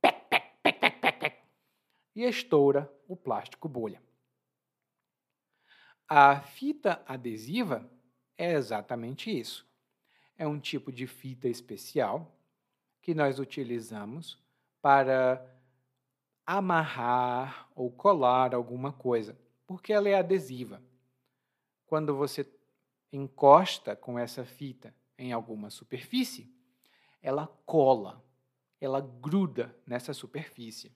pec, 0.00 0.20
pec, 0.30 0.52
pec, 0.62 0.78
pec, 0.78 1.00
pec, 1.00 1.18
pec, 1.18 1.42
e 2.14 2.22
estoura 2.22 2.88
o 3.08 3.16
plástico 3.16 3.68
bolha. 3.68 4.00
A 6.08 6.40
fita 6.40 7.02
adesiva 7.06 7.88
é 8.38 8.52
exatamente 8.52 9.36
isso. 9.36 9.66
É 10.38 10.46
um 10.46 10.60
tipo 10.60 10.92
de 10.92 11.06
fita 11.06 11.48
especial 11.48 12.32
que 13.02 13.14
nós 13.14 13.38
utilizamos 13.38 14.38
para 14.80 15.44
amarrar 16.44 17.68
ou 17.74 17.90
colar 17.90 18.54
alguma 18.54 18.92
coisa, 18.92 19.36
porque 19.66 19.92
ela 19.92 20.08
é 20.08 20.14
adesiva. 20.14 20.80
Quando 21.86 22.14
você 22.14 22.46
encosta 23.12 23.96
com 23.96 24.18
essa 24.18 24.44
fita 24.44 24.94
em 25.18 25.32
alguma 25.32 25.70
superfície, 25.70 26.48
ela 27.20 27.48
cola, 27.64 28.24
ela 28.80 29.00
gruda 29.00 29.76
nessa 29.84 30.12
superfície. 30.12 30.94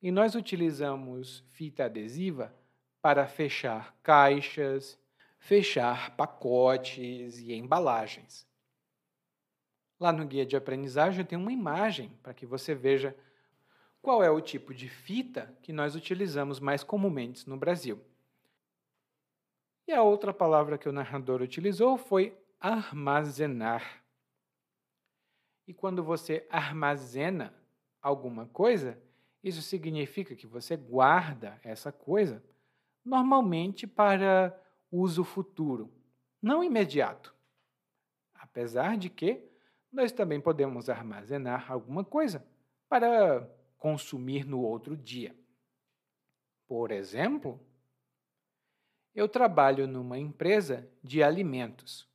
E 0.00 0.10
nós 0.10 0.34
utilizamos 0.34 1.44
fita 1.50 1.84
adesiva 1.84 2.54
para 3.00 3.26
fechar 3.26 3.94
caixas, 4.02 4.98
fechar 5.38 6.16
pacotes 6.16 7.38
e 7.38 7.52
embalagens. 7.52 8.46
Lá 10.00 10.12
no 10.12 10.26
guia 10.26 10.46
de 10.46 10.56
aprendizagem 10.56 11.24
tem 11.24 11.38
uma 11.38 11.52
imagem 11.52 12.10
para 12.22 12.34
que 12.34 12.46
você 12.46 12.74
veja 12.74 13.16
qual 14.00 14.22
é 14.22 14.30
o 14.30 14.40
tipo 14.40 14.72
de 14.72 14.88
fita 14.88 15.52
que 15.62 15.72
nós 15.72 15.94
utilizamos 15.94 16.60
mais 16.60 16.84
comumente 16.84 17.48
no 17.48 17.56
Brasil. 17.56 18.00
E 19.86 19.92
a 19.92 20.02
outra 20.02 20.32
palavra 20.32 20.78
que 20.78 20.88
o 20.88 20.92
narrador 20.92 21.40
utilizou 21.40 21.96
foi 21.96 22.36
armazenar. 22.60 24.04
E 25.66 25.74
quando 25.74 26.02
você 26.02 26.46
armazena 26.50 27.54
alguma 28.00 28.46
coisa, 28.46 28.98
isso 29.42 29.62
significa 29.62 30.36
que 30.36 30.46
você 30.46 30.76
guarda 30.76 31.58
essa 31.62 31.90
coisa 31.90 32.42
normalmente 33.04 33.86
para 33.86 34.58
uso 34.90 35.24
futuro, 35.24 35.92
não 36.40 36.62
imediato. 36.62 37.34
Apesar 38.34 38.96
de 38.96 39.08
que 39.10 39.48
nós 39.92 40.12
também 40.12 40.40
podemos 40.40 40.88
armazenar 40.88 41.70
alguma 41.70 42.04
coisa 42.04 42.46
para 42.88 43.48
consumir 43.78 44.44
no 44.44 44.60
outro 44.60 44.96
dia. 44.96 45.34
Por 46.66 46.90
exemplo, 46.90 47.60
eu 49.14 49.28
trabalho 49.28 49.86
numa 49.86 50.18
empresa 50.18 50.88
de 51.02 51.22
alimentos 51.22 52.08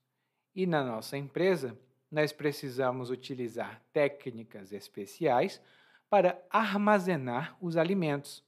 e 0.56 0.66
na 0.68 0.84
nossa 0.84 1.18
empresa 1.18 1.78
nós 2.12 2.32
precisamos 2.32 3.10
utilizar 3.10 3.82
técnicas 3.92 4.72
especiais 4.72 5.60
para 6.10 6.40
armazenar 6.50 7.58
os 7.60 7.76
alimentos. 7.76 8.44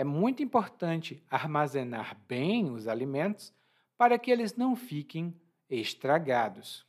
É 0.00 0.04
muito 0.04 0.42
importante 0.42 1.22
armazenar 1.28 2.16
bem 2.26 2.70
os 2.70 2.88
alimentos 2.88 3.52
para 3.98 4.18
que 4.18 4.30
eles 4.30 4.56
não 4.56 4.74
fiquem 4.74 5.38
estragados. 5.68 6.86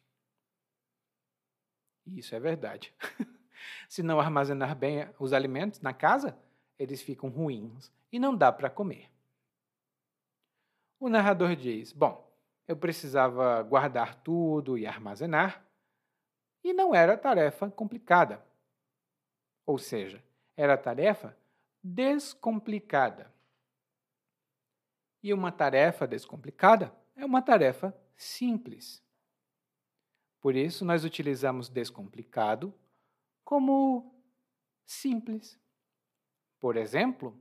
Isso 2.08 2.34
é 2.34 2.40
verdade. 2.40 2.96
Se 3.90 4.02
não 4.02 4.18
armazenar 4.18 4.78
bem 4.78 5.10
os 5.20 5.34
alimentos 5.34 5.82
na 5.82 5.94
casa, 5.94 6.40
eles 6.80 7.02
ficam 7.02 7.30
ruins 7.30 7.92
e 8.14 8.18
não 8.18 8.34
dá 8.34 8.50
para 8.50 8.70
comer. 8.70 9.12
O 10.98 11.10
narrador 11.10 11.54
diz: 11.54 11.92
Bom, 11.92 12.34
eu 12.66 12.78
precisava 12.78 13.62
guardar 13.62 14.16
tudo 14.24 14.78
e 14.78 14.88
armazenar, 14.88 15.62
e 16.64 16.72
não 16.72 16.96
era 16.96 17.18
tarefa 17.18 17.70
complicada. 17.70 18.42
Ou 19.66 19.78
seja, 19.78 20.24
era 20.56 20.78
tarefa 20.78 21.36
descomplicada. 21.84 23.34
E 25.24 25.34
uma 25.34 25.52
tarefa 25.52 26.08
descomplicada 26.08 26.96
é 27.16 27.26
uma 27.26 27.42
tarefa 27.42 27.96
simples. 28.16 29.04
Por 30.40 30.56
isso, 30.56 30.84
nós 30.84 31.04
utilizamos 31.04 31.70
descomplicado 31.70 32.74
como 33.44 34.16
simples. 34.86 35.60
Por 36.60 36.76
exemplo, 36.76 37.38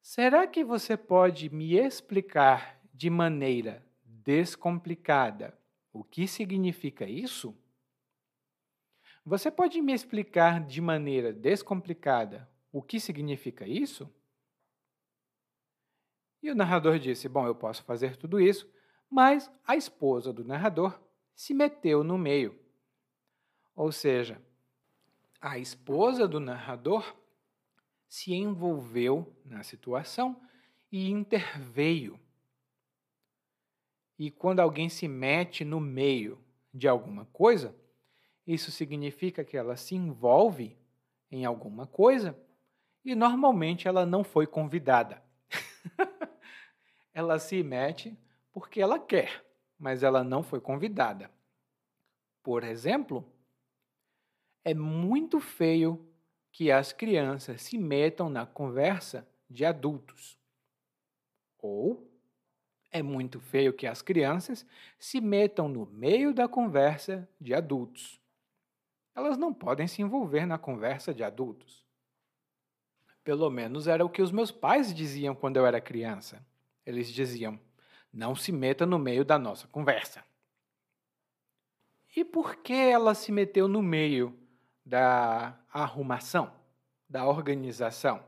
será 0.00 0.46
que 0.46 0.64
você 0.64 0.96
pode 0.96 1.50
me 1.50 1.76
explicar 1.76 2.80
de 2.92 3.10
maneira 3.10 3.84
descomplicada 4.02 5.58
o 5.92 6.02
que 6.02 6.26
significa 6.26 7.04
isso? 7.04 7.56
Você 9.24 9.50
pode 9.50 9.80
me 9.80 9.92
explicar 9.92 10.64
de 10.64 10.80
maneira 10.80 11.32
descomplicada 11.32 12.48
o 12.74 12.82
que 12.82 12.98
significa 12.98 13.64
isso? 13.64 14.12
E 16.42 16.50
o 16.50 16.56
narrador 16.56 16.98
disse: 16.98 17.28
Bom, 17.28 17.46
eu 17.46 17.54
posso 17.54 17.84
fazer 17.84 18.16
tudo 18.16 18.40
isso, 18.40 18.68
mas 19.08 19.48
a 19.64 19.76
esposa 19.76 20.32
do 20.32 20.44
narrador 20.44 21.00
se 21.36 21.54
meteu 21.54 22.02
no 22.02 22.18
meio. 22.18 22.58
Ou 23.76 23.92
seja, 23.92 24.42
a 25.40 25.56
esposa 25.56 26.26
do 26.26 26.40
narrador 26.40 27.14
se 28.08 28.34
envolveu 28.34 29.32
na 29.44 29.62
situação 29.62 30.42
e 30.90 31.08
interveio. 31.08 32.18
E 34.18 34.32
quando 34.32 34.58
alguém 34.58 34.88
se 34.88 35.06
mete 35.06 35.64
no 35.64 35.78
meio 35.78 36.44
de 36.72 36.88
alguma 36.88 37.24
coisa, 37.26 37.72
isso 38.44 38.72
significa 38.72 39.44
que 39.44 39.56
ela 39.56 39.76
se 39.76 39.94
envolve 39.94 40.76
em 41.30 41.44
alguma 41.44 41.86
coisa 41.86 42.36
e 43.04 43.14
normalmente 43.14 43.86
ela 43.86 44.06
não 44.06 44.24
foi 44.24 44.46
convidada. 44.46 45.22
ela 47.12 47.38
se 47.38 47.62
mete 47.62 48.18
porque 48.52 48.80
ela 48.80 48.98
quer, 48.98 49.44
mas 49.78 50.02
ela 50.02 50.24
não 50.24 50.42
foi 50.42 50.60
convidada. 50.60 51.30
Por 52.42 52.64
exemplo, 52.64 53.24
é 54.64 54.72
muito 54.72 55.40
feio 55.40 56.08
que 56.50 56.70
as 56.70 56.92
crianças 56.92 57.62
se 57.62 57.76
metam 57.76 58.30
na 58.30 58.46
conversa 58.46 59.28
de 59.50 59.64
adultos. 59.64 60.38
Ou 61.58 62.10
é 62.90 63.02
muito 63.02 63.40
feio 63.40 63.72
que 63.72 63.86
as 63.86 64.00
crianças 64.00 64.64
se 64.98 65.20
metam 65.20 65.68
no 65.68 65.84
meio 65.86 66.32
da 66.32 66.46
conversa 66.46 67.28
de 67.40 67.52
adultos. 67.52 68.20
Elas 69.16 69.36
não 69.36 69.52
podem 69.52 69.88
se 69.88 70.00
envolver 70.00 70.46
na 70.46 70.58
conversa 70.58 71.12
de 71.12 71.24
adultos. 71.24 71.83
Pelo 73.24 73.48
menos 73.48 73.88
era 73.88 74.04
o 74.04 74.10
que 74.10 74.20
os 74.20 74.30
meus 74.30 74.50
pais 74.50 74.94
diziam 74.94 75.34
quando 75.34 75.56
eu 75.56 75.66
era 75.66 75.80
criança. 75.80 76.44
Eles 76.84 77.08
diziam: 77.08 77.58
não 78.12 78.36
se 78.36 78.52
meta 78.52 78.84
no 78.84 78.98
meio 78.98 79.24
da 79.24 79.38
nossa 79.38 79.66
conversa. 79.66 80.22
E 82.14 82.24
por 82.24 82.56
que 82.56 82.74
ela 82.74 83.14
se 83.14 83.32
meteu 83.32 83.66
no 83.66 83.82
meio 83.82 84.38
da 84.84 85.58
arrumação, 85.72 86.52
da 87.08 87.26
organização? 87.26 88.22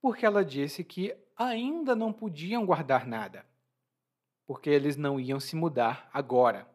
Porque 0.00 0.24
ela 0.24 0.44
disse 0.44 0.82
que 0.84 1.14
ainda 1.36 1.94
não 1.94 2.12
podiam 2.12 2.64
guardar 2.64 3.06
nada, 3.06 3.44
porque 4.46 4.70
eles 4.70 4.96
não 4.96 5.20
iam 5.20 5.40
se 5.40 5.56
mudar 5.56 6.08
agora. 6.14 6.66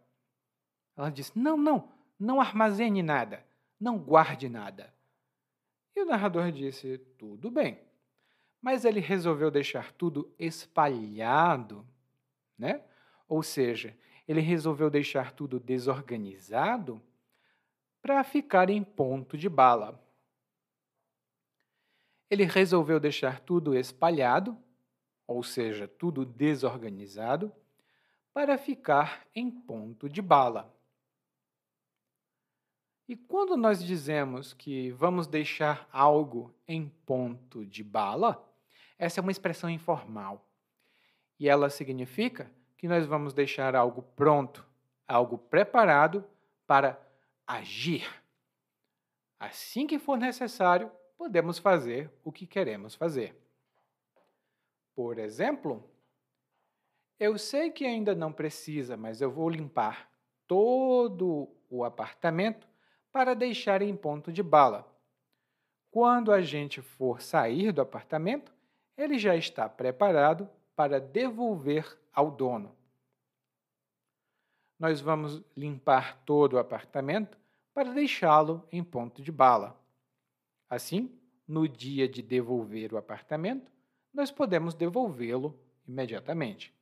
Ela 0.98 1.10
disse: 1.10 1.32
Não, 1.40 1.58
não, 1.58 1.90
não 2.20 2.42
armazene 2.42 3.02
nada, 3.02 3.44
não 3.80 3.98
guarde 3.98 4.50
nada. 4.50 4.94
E 5.96 6.02
o 6.02 6.06
narrador 6.06 6.52
disse: 6.52 6.98
Tudo 7.18 7.50
bem. 7.52 7.80
Mas 8.62 8.86
ele 8.86 9.00
resolveu 9.00 9.52
deixar 9.52 9.92
tudo 9.92 10.34
espalhado, 10.40 11.86
né? 12.58 12.84
Ou 13.28 13.44
seja, 13.44 13.98
ele 14.28 14.42
resolveu 14.42 14.90
deixar 14.90 15.32
tudo 15.34 15.60
desorganizado 15.60 17.02
para 18.02 18.24
ficar 18.24 18.70
em 18.70 18.84
ponto 18.84 19.38
de 19.38 19.50
bala 19.50 20.04
ele 22.34 22.46
resolveu 22.46 23.00
deixar 23.00 23.40
tudo 23.42 23.78
espalhado, 23.78 24.58
ou 25.28 25.44
seja, 25.44 25.88
tudo 25.88 26.26
desorganizado, 26.26 27.54
para 28.34 28.58
ficar 28.58 29.28
em 29.36 29.52
ponto 29.52 30.10
de 30.10 30.20
bala. 30.20 30.73
E 33.14 33.16
quando 33.16 33.56
nós 33.56 33.84
dizemos 33.84 34.56
que 34.56 34.90
vamos 34.90 35.28
deixar 35.28 35.88
algo 35.92 36.52
em 36.68 36.90
ponto 37.06 37.64
de 37.64 37.84
bala, 37.84 38.44
essa 38.98 39.20
é 39.20 39.22
uma 39.22 39.30
expressão 39.32 39.70
informal. 39.70 40.44
E 41.40 41.48
ela 41.48 41.70
significa 41.70 42.52
que 42.76 42.88
nós 42.88 43.06
vamos 43.06 43.32
deixar 43.32 43.76
algo 43.76 44.02
pronto, 44.02 44.68
algo 45.08 45.38
preparado 45.38 46.26
para 46.66 47.00
agir. 47.46 48.04
Assim 49.40 49.86
que 49.86 50.00
for 50.00 50.18
necessário, 50.18 50.92
podemos 51.16 51.60
fazer 51.60 52.12
o 52.24 52.32
que 52.32 52.48
queremos 52.48 52.96
fazer. 52.96 53.40
Por 54.96 55.20
exemplo, 55.20 55.88
eu 57.20 57.38
sei 57.38 57.70
que 57.70 57.86
ainda 57.86 58.16
não 58.16 58.34
precisa, 58.34 58.98
mas 58.98 59.22
eu 59.22 59.30
vou 59.30 59.52
limpar 59.52 60.10
todo 60.48 61.48
o 61.70 61.84
apartamento 61.84 62.73
para 63.14 63.36
deixar 63.36 63.84
em 63.84 63.96
ponto 63.96 64.34
de 64.34 64.42
bala. 64.44 64.92
quando 65.92 66.32
a 66.32 66.42
gente 66.42 66.82
for 66.82 67.22
sair 67.22 67.72
do 67.72 67.80
apartamento, 67.80 68.52
ele 68.98 69.20
já 69.20 69.36
está 69.36 69.70
preparado 69.70 70.50
para 70.76 71.00
devolver 71.00 72.00
ao 72.12 72.32
dono. 72.32 72.76
Nós 74.80 75.00
vamos 75.00 75.44
limpar 75.56 76.18
todo 76.26 76.54
o 76.54 76.58
apartamento 76.58 77.38
para 77.76 77.94
deixá-lo 77.94 78.68
em 78.72 78.84
ponto 78.84 79.22
de 79.22 79.32
bala. 79.32 79.80
Assim, 80.68 81.16
no 81.48 81.68
dia 81.68 82.08
de 82.08 82.24
devolver 82.24 82.92
o 82.92 82.98
apartamento, 82.98 83.72
nós 84.12 84.32
podemos 84.32 84.74
devolvê-lo 84.74 85.56
imediatamente. 85.88 86.74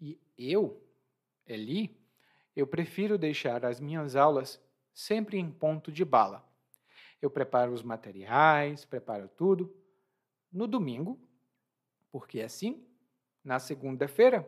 E 0.00 0.16
eu, 0.38 0.80
Eli, 1.44 1.99
eu 2.60 2.66
prefiro 2.66 3.16
deixar 3.16 3.64
as 3.64 3.80
minhas 3.80 4.14
aulas 4.14 4.62
sempre 4.92 5.38
em 5.38 5.50
ponto 5.50 5.90
de 5.90 6.04
bala. 6.04 6.46
Eu 7.20 7.30
preparo 7.30 7.72
os 7.72 7.82
materiais, 7.82 8.84
preparo 8.84 9.28
tudo 9.28 9.74
no 10.52 10.66
domingo, 10.66 11.18
porque 12.12 12.40
assim, 12.40 12.86
na 13.42 13.58
segunda-feira, 13.58 14.46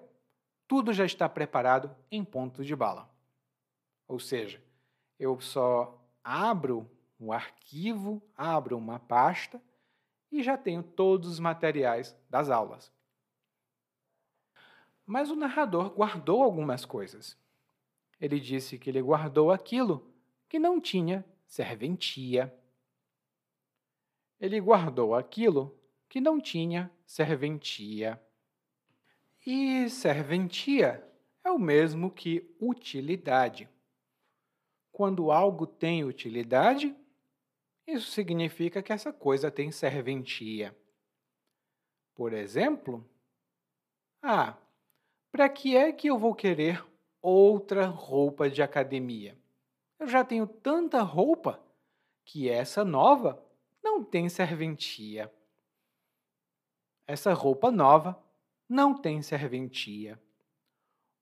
tudo 0.68 0.92
já 0.92 1.04
está 1.04 1.28
preparado 1.28 1.94
em 2.10 2.24
ponto 2.24 2.64
de 2.64 2.76
bala. 2.76 3.10
Ou 4.06 4.18
seja, 4.18 4.62
eu 5.18 5.40
só 5.40 5.98
abro 6.22 6.90
um 7.18 7.32
arquivo, 7.32 8.22
abro 8.36 8.76
uma 8.76 8.98
pasta 8.98 9.62
e 10.30 10.42
já 10.42 10.58
tenho 10.58 10.82
todos 10.82 11.30
os 11.30 11.38
materiais 11.38 12.16
das 12.28 12.50
aulas. 12.50 12.92
Mas 15.06 15.30
o 15.30 15.36
narrador 15.36 15.90
guardou 15.90 16.42
algumas 16.42 16.84
coisas. 16.84 17.40
Ele 18.22 18.38
disse 18.38 18.78
que 18.78 18.88
ele 18.88 19.02
guardou 19.02 19.50
aquilo 19.50 20.08
que 20.48 20.56
não 20.56 20.80
tinha 20.80 21.24
serventia. 21.44 22.56
Ele 24.38 24.60
guardou 24.60 25.16
aquilo 25.16 25.76
que 26.08 26.20
não 26.20 26.40
tinha 26.40 26.88
serventia. 27.04 28.22
E 29.44 29.90
serventia 29.90 31.04
é 31.42 31.50
o 31.50 31.58
mesmo 31.58 32.12
que 32.12 32.48
utilidade. 32.60 33.68
Quando 34.92 35.32
algo 35.32 35.66
tem 35.66 36.04
utilidade, 36.04 36.94
isso 37.84 38.08
significa 38.12 38.80
que 38.80 38.92
essa 38.92 39.12
coisa 39.12 39.50
tem 39.50 39.72
serventia. 39.72 40.76
Por 42.14 42.32
exemplo, 42.32 43.04
ah, 44.22 44.56
para 45.32 45.48
que 45.48 45.76
é 45.76 45.92
que 45.92 46.06
eu 46.06 46.16
vou 46.16 46.36
querer 46.36 46.91
outra 47.22 47.86
roupa 47.86 48.50
de 48.50 48.60
academia? 48.60 49.38
Eu 49.98 50.08
já 50.08 50.24
tenho 50.24 50.46
tanta 50.46 51.00
roupa 51.00 51.62
que 52.24 52.50
essa 52.50 52.84
nova 52.84 53.40
não 53.82 54.02
tem 54.02 54.28
serventia. 54.28 55.32
Essa 57.06 57.32
roupa 57.32 57.70
nova 57.70 58.20
não 58.68 58.94
tem 58.94 59.22
serventia. 59.22 60.20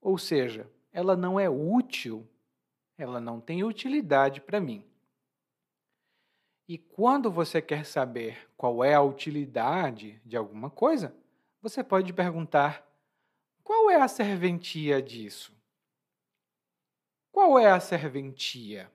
Ou 0.01 0.16
seja, 0.16 0.70
ela 0.92 1.14
não 1.14 1.38
é 1.38 1.48
útil, 1.48 2.26
ela 2.96 3.20
não 3.20 3.40
tem 3.40 3.62
utilidade 3.62 4.40
para 4.40 4.61
mim. 4.61 4.84
E 6.66 6.78
quando 6.78 7.30
você 7.30 7.61
quer 7.61 7.84
saber 7.84 8.48
qual 8.57 8.84
é 8.84 8.94
a 8.94 9.03
utilidade 9.03 10.20
de 10.24 10.36
alguma 10.36 10.70
coisa, 10.70 11.14
você 11.61 11.82
pode 11.82 12.12
perguntar: 12.12 12.86
qual 13.62 13.90
é 13.90 14.01
a 14.01 14.09
serventia 14.09 15.03
disso? 15.03 15.59
Qual 17.33 17.59
é 17.59 17.70
a 17.70 17.78
serventia? 17.78 18.91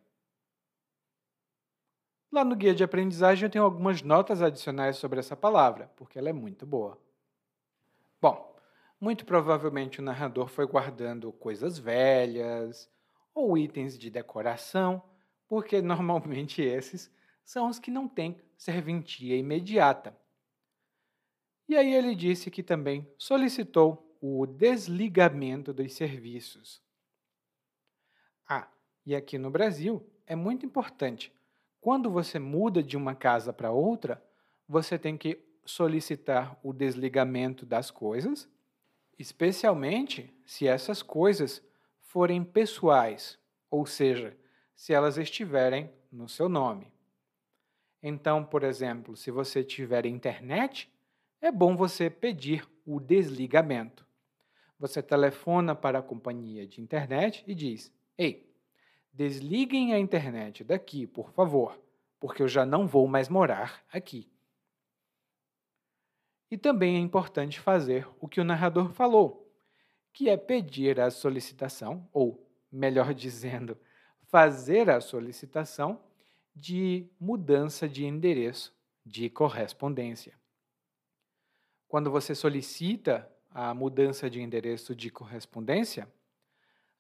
Lá 2.32 2.44
no 2.44 2.56
guia 2.56 2.76
de 2.76 2.84
aprendizagem 2.84 3.46
eu 3.46 3.50
tenho 3.50 3.64
algumas 3.64 4.02
notas 4.02 4.42
adicionais 4.42 4.98
sobre 4.98 5.20
essa 5.20 5.38
palavra, 5.38 5.90
porque 5.96 6.20
ela 6.20 6.30
é 6.30 6.34
muito 6.34 6.66
boa. 6.66 7.00
Bom, 8.22 8.54
muito 9.00 9.26
provavelmente 9.26 10.00
o 10.00 10.04
narrador 10.04 10.48
foi 10.50 10.68
guardando 10.68 11.32
coisas 11.32 11.78
velhas 11.78 12.92
ou 13.34 13.58
itens 13.58 13.98
de 13.98 14.10
decoração, 14.10 15.02
porque 15.48 15.80
normalmente 15.82 16.62
esses 16.62 17.10
são 17.44 17.70
os 17.70 17.80
que 17.80 17.90
não 17.90 18.08
têm 18.08 18.42
serventia 18.58 19.38
imediata. 19.38 20.18
E 21.70 21.76
aí 21.78 21.94
ele 21.94 22.14
disse 22.16 22.52
que 22.52 22.62
também 22.62 23.10
solicitou 23.18 24.18
o 24.22 24.46
desligamento 24.46 25.74
dos 25.74 25.94
serviços. 25.94 26.85
E 29.06 29.16
aqui 29.16 29.38
no 29.38 29.52
Brasil 29.52 30.06
é 30.26 30.36
muito 30.36 30.66
importante. 30.66 31.32
Quando 31.80 32.10
você 32.10 32.40
muda 32.40 32.82
de 32.82 32.98
uma 32.98 33.14
casa 33.14 33.54
para 33.54 33.72
outra, 33.72 34.24
você 34.68 34.98
tem 34.98 35.16
que 35.16 35.40
solicitar 35.64 36.60
o 36.64 36.74
desligamento 36.74 37.66
das 37.66 37.92
coisas, 37.92 38.50
especialmente 39.18 40.34
se 40.46 40.68
essas 40.68 41.04
coisas 41.04 41.62
forem 42.00 42.44
pessoais, 42.44 43.38
ou 43.70 43.86
seja, 43.86 44.36
se 44.76 44.94
elas 44.94 45.18
estiverem 45.18 45.92
no 46.12 46.28
seu 46.28 46.50
nome. 46.50 46.92
Então, 48.02 48.44
por 48.44 48.64
exemplo, 48.64 49.16
se 49.16 49.32
você 49.32 49.64
tiver 49.64 50.06
internet, 50.06 50.92
é 51.42 51.52
bom 51.52 51.76
você 51.76 52.10
pedir 52.10 52.68
o 52.86 53.00
desligamento. 53.00 54.06
Você 54.80 55.02
telefona 55.02 55.74
para 55.74 56.00
a 56.00 56.04
companhia 56.04 56.68
de 56.68 56.82
internet 56.82 57.44
e 57.48 57.56
diz: 57.56 57.92
Ei, 58.18 58.45
desliguem 59.16 59.94
a 59.94 60.00
internet 60.00 60.64
daqui, 60.64 61.08
por 61.08 61.32
favor, 61.32 61.80
porque 62.20 62.44
eu 62.44 62.48
já 62.48 62.66
não 62.66 62.86
vou 62.86 63.08
mais 63.08 63.30
morar 63.30 63.84
aqui. 63.92 64.30
E 66.52 66.58
também 66.58 66.98
é 66.98 67.00
importante 67.00 67.60
fazer 67.60 68.08
o 68.20 68.28
que 68.28 68.42
o 68.42 68.44
narrador 68.44 68.92
falou, 68.92 69.50
que 70.14 70.30
é 70.30 70.38
pedir 70.38 71.00
a 71.00 71.10
solicitação, 71.10 72.08
ou, 72.12 72.46
melhor 72.72 73.14
dizendo, 73.16 73.78
fazer 74.28 74.90
a 74.90 75.00
solicitação 75.00 76.00
de 76.54 77.10
mudança 77.20 77.88
de 77.88 78.06
endereço 78.06 78.74
de 79.06 79.30
correspondência. 79.30 80.34
Quando 81.88 82.12
você 82.12 82.36
solicita 82.36 83.30
a 83.50 83.74
mudança 83.74 84.30
de 84.30 84.42
endereço 84.42 84.94
de 84.94 85.10
correspondência, 85.10 86.12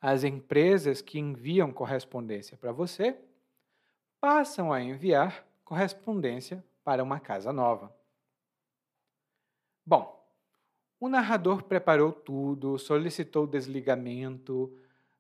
as 0.08 0.24
empresas 0.24 1.02
que 1.02 1.18
enviam 1.18 1.74
correspondência 1.74 2.56
para 2.56 2.72
você 2.72 3.18
passam 4.22 4.72
a 4.72 4.80
enviar 4.80 5.44
correspondência 5.64 6.64
para 6.84 7.02
uma 7.02 7.20
casa 7.20 7.52
nova. 7.52 7.92
Bom, 9.84 10.24
o 11.00 11.10
narrador 11.10 11.64
preparou 11.64 12.12
tudo, 12.12 12.78
solicitou 12.78 13.46
o 13.46 13.48
desligamento, 13.48 14.72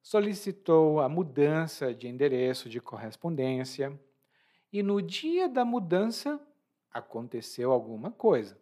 solicitou 0.03 0.99
a 0.99 1.09
mudança 1.09 1.91
de 1.91 2.07
endereço 2.07 2.69
de 2.69 2.79
correspondência 2.79 3.99
e 4.71 4.83
no 4.83 5.01
dia 5.01 5.49
da 5.49 5.65
mudança 5.65 6.39
aconteceu 6.91 7.71
alguma 7.71 8.11
coisa. 8.11 8.55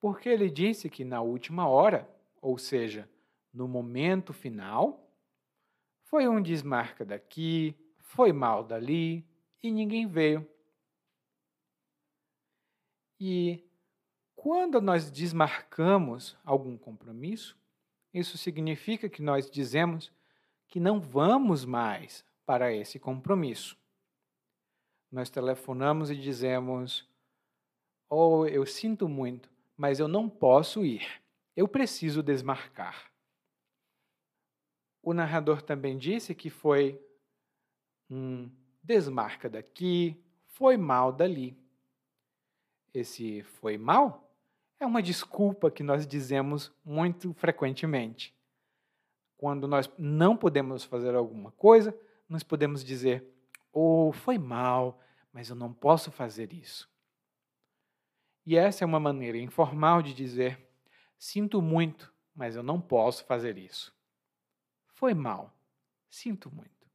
Porque 0.00 0.30
ele 0.30 0.48
disse 0.48 0.88
que 0.88 1.04
na 1.04 1.20
última 1.20 1.68
hora, 1.68 2.08
ou 2.40 2.56
seja, 2.56 3.06
no 3.52 3.68
momento 3.68 4.32
final, 4.32 5.09
foi 6.10 6.28
um 6.28 6.42
desmarca 6.42 7.04
daqui, 7.04 7.74
foi 7.98 8.32
mal 8.32 8.62
dali 8.62 9.24
e 9.62 9.70
ninguém 9.70 10.06
veio. 10.06 10.46
E 13.18 13.64
quando 14.34 14.80
nós 14.80 15.10
desmarcamos 15.10 16.36
algum 16.44 16.76
compromisso, 16.76 17.56
isso 18.12 18.36
significa 18.36 19.08
que 19.08 19.22
nós 19.22 19.50
dizemos 19.50 20.12
que 20.68 20.78
não 20.78 21.00
vamos 21.00 21.64
mais 21.64 22.24
para 22.44 22.74
esse 22.74 22.98
compromisso 22.98 23.80
nós 25.10 25.28
telefonamos 25.28 26.10
e 26.10 26.16
dizemos: 26.16 27.08
Oh, 28.08 28.46
eu 28.46 28.64
sinto 28.64 29.08
muito, 29.08 29.50
mas 29.76 29.98
eu 29.98 30.06
não 30.06 30.28
posso 30.28 30.84
ir. 30.84 31.06
Eu 31.56 31.66
preciso 31.66 32.22
desmarcar. 32.22 33.09
O 35.02 35.14
narrador 35.14 35.62
também 35.62 35.96
disse 35.96 36.34
que 36.34 36.50
foi 36.50 37.00
um 38.08 38.50
desmarca 38.82 39.48
daqui, 39.48 40.22
foi 40.46 40.76
mal 40.76 41.12
dali. 41.12 41.56
Esse 42.92 43.42
foi 43.42 43.78
mal 43.78 44.30
é 44.80 44.86
uma 44.86 45.02
desculpa 45.02 45.70
que 45.70 45.82
nós 45.82 46.06
dizemos 46.06 46.72
muito 46.82 47.34
frequentemente. 47.34 48.34
Quando 49.36 49.68
nós 49.68 49.90
não 49.98 50.36
podemos 50.36 50.84
fazer 50.84 51.14
alguma 51.14 51.52
coisa, 51.52 51.96
nós 52.26 52.42
podemos 52.42 52.82
dizer: 52.82 53.24
ou 53.70 54.10
foi 54.10 54.38
mal, 54.38 54.98
mas 55.32 55.50
eu 55.50 55.56
não 55.56 55.72
posso 55.72 56.10
fazer 56.10 56.52
isso. 56.54 56.88
E 58.46 58.56
essa 58.56 58.82
é 58.82 58.86
uma 58.86 58.98
maneira 58.98 59.36
informal 59.36 60.02
de 60.02 60.14
dizer: 60.14 60.58
sinto 61.18 61.60
muito, 61.60 62.12
mas 62.34 62.56
eu 62.56 62.62
não 62.62 62.80
posso 62.80 63.24
fazer 63.26 63.58
isso. 63.58 63.94
Foi 65.00 65.14
mal, 65.14 65.50
sinto 66.10 66.54
muito. 66.54 66.86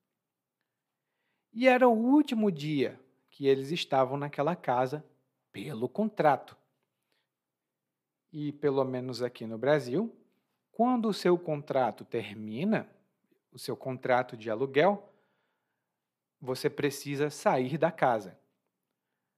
E 1.51 1.67
era 1.67 1.89
o 1.89 1.91
último 1.91 2.51
dia 2.51 2.99
que 3.31 3.47
eles 3.47 3.71
estavam 3.71 4.15
naquela 4.15 4.55
casa 4.55 5.03
pelo 5.51 5.89
contrato. 5.89 6.55
E 8.31 8.51
pelo 8.51 8.83
menos 8.85 9.23
aqui 9.23 9.47
no 9.47 9.57
Brasil, 9.57 10.15
quando 10.71 11.09
o 11.09 11.13
seu 11.15 11.35
contrato 11.35 12.05
termina, 12.05 12.87
o 13.51 13.57
seu 13.57 13.75
contrato 13.75 14.37
de 14.37 14.51
aluguel, 14.51 15.11
você 16.39 16.69
precisa 16.69 17.31
sair 17.31 17.75
da 17.75 17.91
casa. 17.91 18.39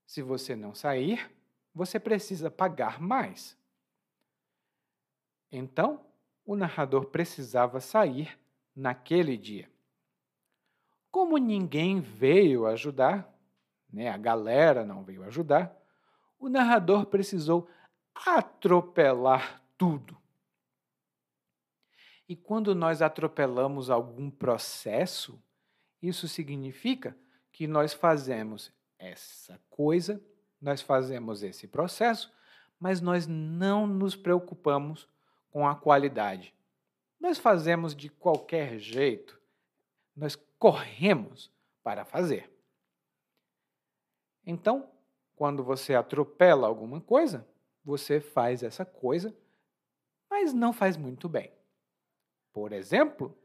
Se 0.05 0.21
você 0.21 0.57
não 0.57 0.75
sair, 0.75 1.33
você 1.73 1.97
precisa 2.01 2.51
pagar 2.51 2.99
mais. 2.99 3.57
Então, 5.49 6.05
o 6.45 6.53
narrador 6.53 7.05
precisava 7.05 7.79
sair 7.79 8.37
naquele 8.77 9.35
dia. 9.35 9.69
Como 11.09 11.37
ninguém 11.37 11.99
veio 11.99 12.67
ajudar, 12.67 13.27
né, 13.91 14.09
a 14.09 14.17
galera 14.17 14.85
não 14.85 15.03
veio 15.03 15.23
ajudar, 15.23 15.75
o 16.37 16.47
narrador 16.47 17.07
precisou 17.07 17.67
atropelar 18.13 19.63
tudo. 19.77 20.15
E 22.29 22.35
quando 22.35 22.75
nós 22.75 23.01
atropelamos 23.01 23.89
algum 23.89 24.29
processo, 24.29 25.41
isso 26.01 26.27
significa 26.27 27.17
que 27.51 27.65
nós 27.65 27.93
fazemos 27.93 28.71
essa 28.99 29.59
coisa, 29.69 30.23
nós 30.61 30.81
fazemos 30.81 31.41
esse 31.41 31.67
processo, 31.67 32.31
mas 32.79 33.01
nós 33.01 33.25
não 33.25 33.87
nos 33.87 34.15
preocupamos 34.15 35.07
com 35.49 35.67
a 35.67 35.75
qualidade. 35.75 36.53
Nós 37.19 37.37
fazemos 37.37 37.95
de 37.95 38.09
qualquer 38.09 38.77
jeito, 38.77 39.39
nós 40.15 40.35
corremos 40.57 41.51
para 41.83 42.05
fazer. 42.05 42.51
Então, 44.45 44.89
quando 45.35 45.63
você 45.63 45.93
atropela 45.93 46.67
alguma 46.67 47.01
coisa, 47.01 47.47
você 47.83 48.19
faz 48.19 48.63
essa 48.63 48.85
coisa, 48.85 49.35
mas 50.29 50.53
não 50.53 50.73
faz 50.73 50.97
muito 50.97 51.29
bem. 51.29 51.51
Por 52.51 52.71
exemplo, 52.71 53.37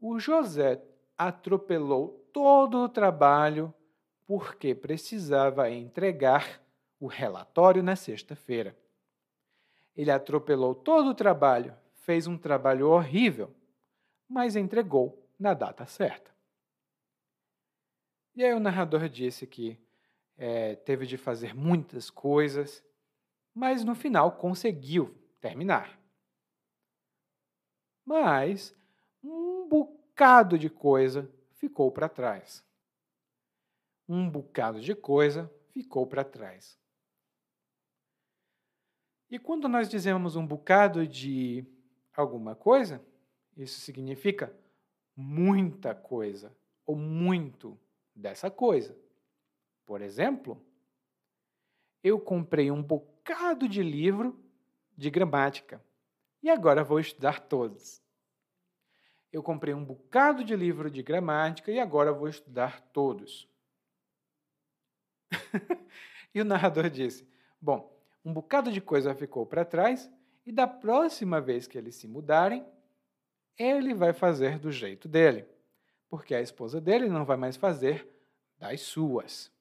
o 0.00 0.18
José 0.18 0.82
atropelou 1.16 2.28
todo 2.32 2.78
o 2.78 2.88
trabalho 2.88 3.72
porque 4.26 4.74
precisava 4.74 5.70
entregar 5.70 6.60
o 6.98 7.06
relatório 7.06 7.82
na 7.82 7.94
sexta-feira. 7.94 8.76
Ele 9.96 10.10
atropelou 10.10 10.74
todo 10.74 11.10
o 11.10 11.14
trabalho, 11.14 11.76
fez 11.94 12.26
um 12.26 12.36
trabalho 12.36 12.88
horrível, 12.88 13.54
mas 14.28 14.56
entregou 14.56 15.28
na 15.38 15.54
data 15.54 15.86
certa. 15.86 16.34
E 18.34 18.44
aí 18.44 18.52
o 18.52 18.60
narrador 18.60 19.08
disse 19.08 19.46
que 19.46 19.78
é, 20.36 20.74
teve 20.74 21.06
de 21.06 21.16
fazer 21.16 21.54
muitas 21.54 22.10
coisas, 22.10 22.84
mas 23.54 23.84
no 23.84 23.94
final 23.94 24.32
conseguiu 24.32 25.14
terminar. 25.40 25.98
Mas 28.04 28.74
um 29.22 29.68
bocado 29.68 30.58
de 30.58 30.68
coisa 30.68 31.30
ficou 31.52 31.90
para 31.90 32.08
trás. 32.08 32.64
Um 34.08 34.28
bocado 34.28 34.80
de 34.80 34.94
coisa 34.94 35.50
ficou 35.70 36.06
para 36.06 36.24
trás. 36.24 36.78
E 39.30 39.38
quando 39.38 39.68
nós 39.68 39.88
dizemos 39.88 40.36
um 40.36 40.46
bocado 40.46 41.06
de 41.06 41.64
alguma 42.14 42.54
coisa, 42.54 43.04
isso 43.56 43.80
significa 43.80 44.54
muita 45.16 45.94
coisa 45.94 46.54
ou 46.86 46.96
muito 46.96 47.78
dessa 48.14 48.50
coisa. 48.50 48.96
Por 49.86 50.00
exemplo, 50.00 50.60
eu 52.02 52.20
comprei 52.20 52.70
um 52.70 52.82
bocado 52.82 53.68
de 53.68 53.82
livro 53.82 54.38
de 54.96 55.10
gramática 55.10 55.82
e 56.42 56.50
agora 56.50 56.84
vou 56.84 57.00
estudar 57.00 57.40
todos. 57.40 58.02
Eu 59.32 59.42
comprei 59.42 59.74
um 59.74 59.84
bocado 59.84 60.44
de 60.44 60.54
livro 60.54 60.90
de 60.90 61.02
gramática 61.02 61.72
e 61.72 61.80
agora 61.80 62.12
vou 62.12 62.28
estudar 62.28 62.80
todos. 62.92 63.48
e 66.34 66.40
o 66.40 66.44
narrador 66.44 66.88
disse: 66.88 67.26
Bom, 67.60 67.93
um 68.24 68.32
bocado 68.32 68.72
de 68.72 68.80
coisa 68.80 69.14
ficou 69.14 69.44
para 69.44 69.64
trás 69.64 70.10
e 70.46 70.50
da 70.50 70.66
próxima 70.66 71.40
vez 71.40 71.66
que 71.66 71.76
eles 71.76 71.94
se 71.94 72.08
mudarem, 72.08 72.66
ele 73.58 73.94
vai 73.94 74.12
fazer 74.12 74.58
do 74.58 74.72
jeito 74.72 75.08
dele, 75.08 75.46
porque 76.08 76.34
a 76.34 76.40
esposa 76.40 76.80
dele 76.80 77.08
não 77.08 77.24
vai 77.24 77.36
mais 77.36 77.56
fazer 77.56 78.08
das 78.58 78.80
suas. 78.80 79.52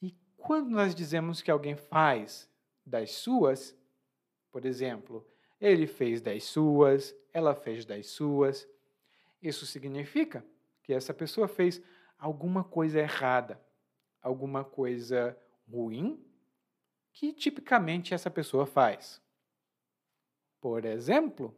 E 0.00 0.14
quando 0.36 0.70
nós 0.70 0.94
dizemos 0.94 1.40
que 1.40 1.50
alguém 1.50 1.74
faz 1.74 2.48
das 2.84 3.12
suas, 3.12 3.76
por 4.50 4.64
exemplo, 4.64 5.26
ele 5.60 5.86
fez 5.86 6.20
das 6.20 6.44
suas, 6.44 7.14
ela 7.32 7.54
fez 7.54 7.84
das 7.84 8.06
suas, 8.08 8.68
isso 9.42 9.66
significa 9.66 10.44
que 10.82 10.92
essa 10.92 11.14
pessoa 11.14 11.48
fez 11.48 11.82
alguma 12.18 12.62
coisa 12.62 13.00
errada, 13.00 13.60
alguma 14.22 14.64
coisa 14.64 15.36
ruim 15.70 16.29
que 17.12 17.32
tipicamente 17.32 18.14
essa 18.14 18.30
pessoa 18.30 18.66
faz. 18.66 19.20
Por 20.60 20.84
exemplo, 20.84 21.56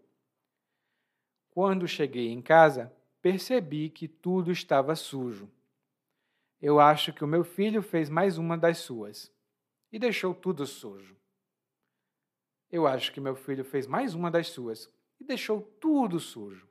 quando 1.51 1.87
cheguei 1.87 2.29
em 2.29 2.41
casa, 2.41 2.93
percebi 3.21 3.91
que 3.91 4.09
tudo 4.09 4.51
estava 4.51 4.95
sujo. 4.95 5.51
Eu 6.61 6.79
acho 6.79 7.13
que 7.13 7.25
o 7.25 7.29
meu 7.29 7.45
filho 7.45 7.83
fez 7.83 8.09
mais 8.09 8.39
uma 8.39 8.57
das 8.57 8.79
suas 8.79 9.33
e 9.91 9.99
deixou 9.99 10.35
tudo 10.35 10.67
sujo. 10.67 11.17
Eu 12.71 12.87
acho 12.87 13.13
que 13.13 13.21
meu 13.21 13.37
filho 13.37 13.65
fez 13.65 13.87
mais 13.87 14.15
uma 14.15 14.31
das 14.31 14.49
suas 14.49 14.91
e 15.21 15.25
deixou 15.25 15.61
tudo 15.61 16.19
sujo. 16.19 16.67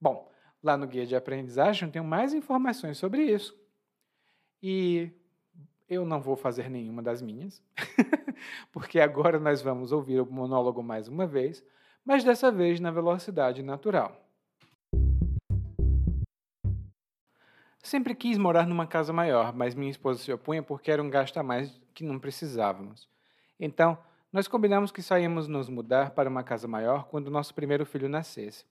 Bom, 0.00 0.32
lá 0.62 0.76
no 0.76 0.86
guia 0.86 1.04
de 1.04 1.16
aprendizagem 1.16 1.90
tem 1.90 2.02
mais 2.02 2.32
informações 2.32 2.98
sobre 2.98 3.24
isso. 3.24 3.58
E 4.62 5.10
eu 5.90 6.06
não 6.06 6.20
vou 6.20 6.36
fazer 6.36 6.70
nenhuma 6.70 7.02
das 7.02 7.20
minhas, 7.20 7.60
porque 8.70 9.00
agora 9.00 9.40
nós 9.40 9.60
vamos 9.60 9.90
ouvir 9.90 10.20
o 10.20 10.32
monólogo 10.32 10.84
mais 10.84 11.08
uma 11.08 11.26
vez, 11.26 11.64
mas 12.04 12.22
dessa 12.22 12.52
vez 12.52 12.78
na 12.78 12.92
velocidade 12.92 13.60
natural. 13.60 14.16
Sempre 17.82 18.14
quis 18.14 18.38
morar 18.38 18.66
numa 18.68 18.86
casa 18.86 19.12
maior, 19.12 19.52
mas 19.52 19.74
minha 19.74 19.90
esposa 19.90 20.22
se 20.22 20.32
opunha 20.32 20.62
porque 20.62 20.92
era 20.92 21.02
um 21.02 21.10
gasto 21.10 21.36
a 21.38 21.42
mais 21.42 21.76
que 21.92 22.04
não 22.04 22.20
precisávamos. 22.20 23.08
Então, 23.58 23.98
nós 24.32 24.46
combinamos 24.46 24.92
que 24.92 25.02
saíamos 25.02 25.48
nos 25.48 25.68
mudar 25.68 26.10
para 26.10 26.28
uma 26.28 26.44
casa 26.44 26.68
maior 26.68 27.06
quando 27.06 27.32
nosso 27.32 27.52
primeiro 27.52 27.84
filho 27.84 28.08
nascesse. 28.08 28.64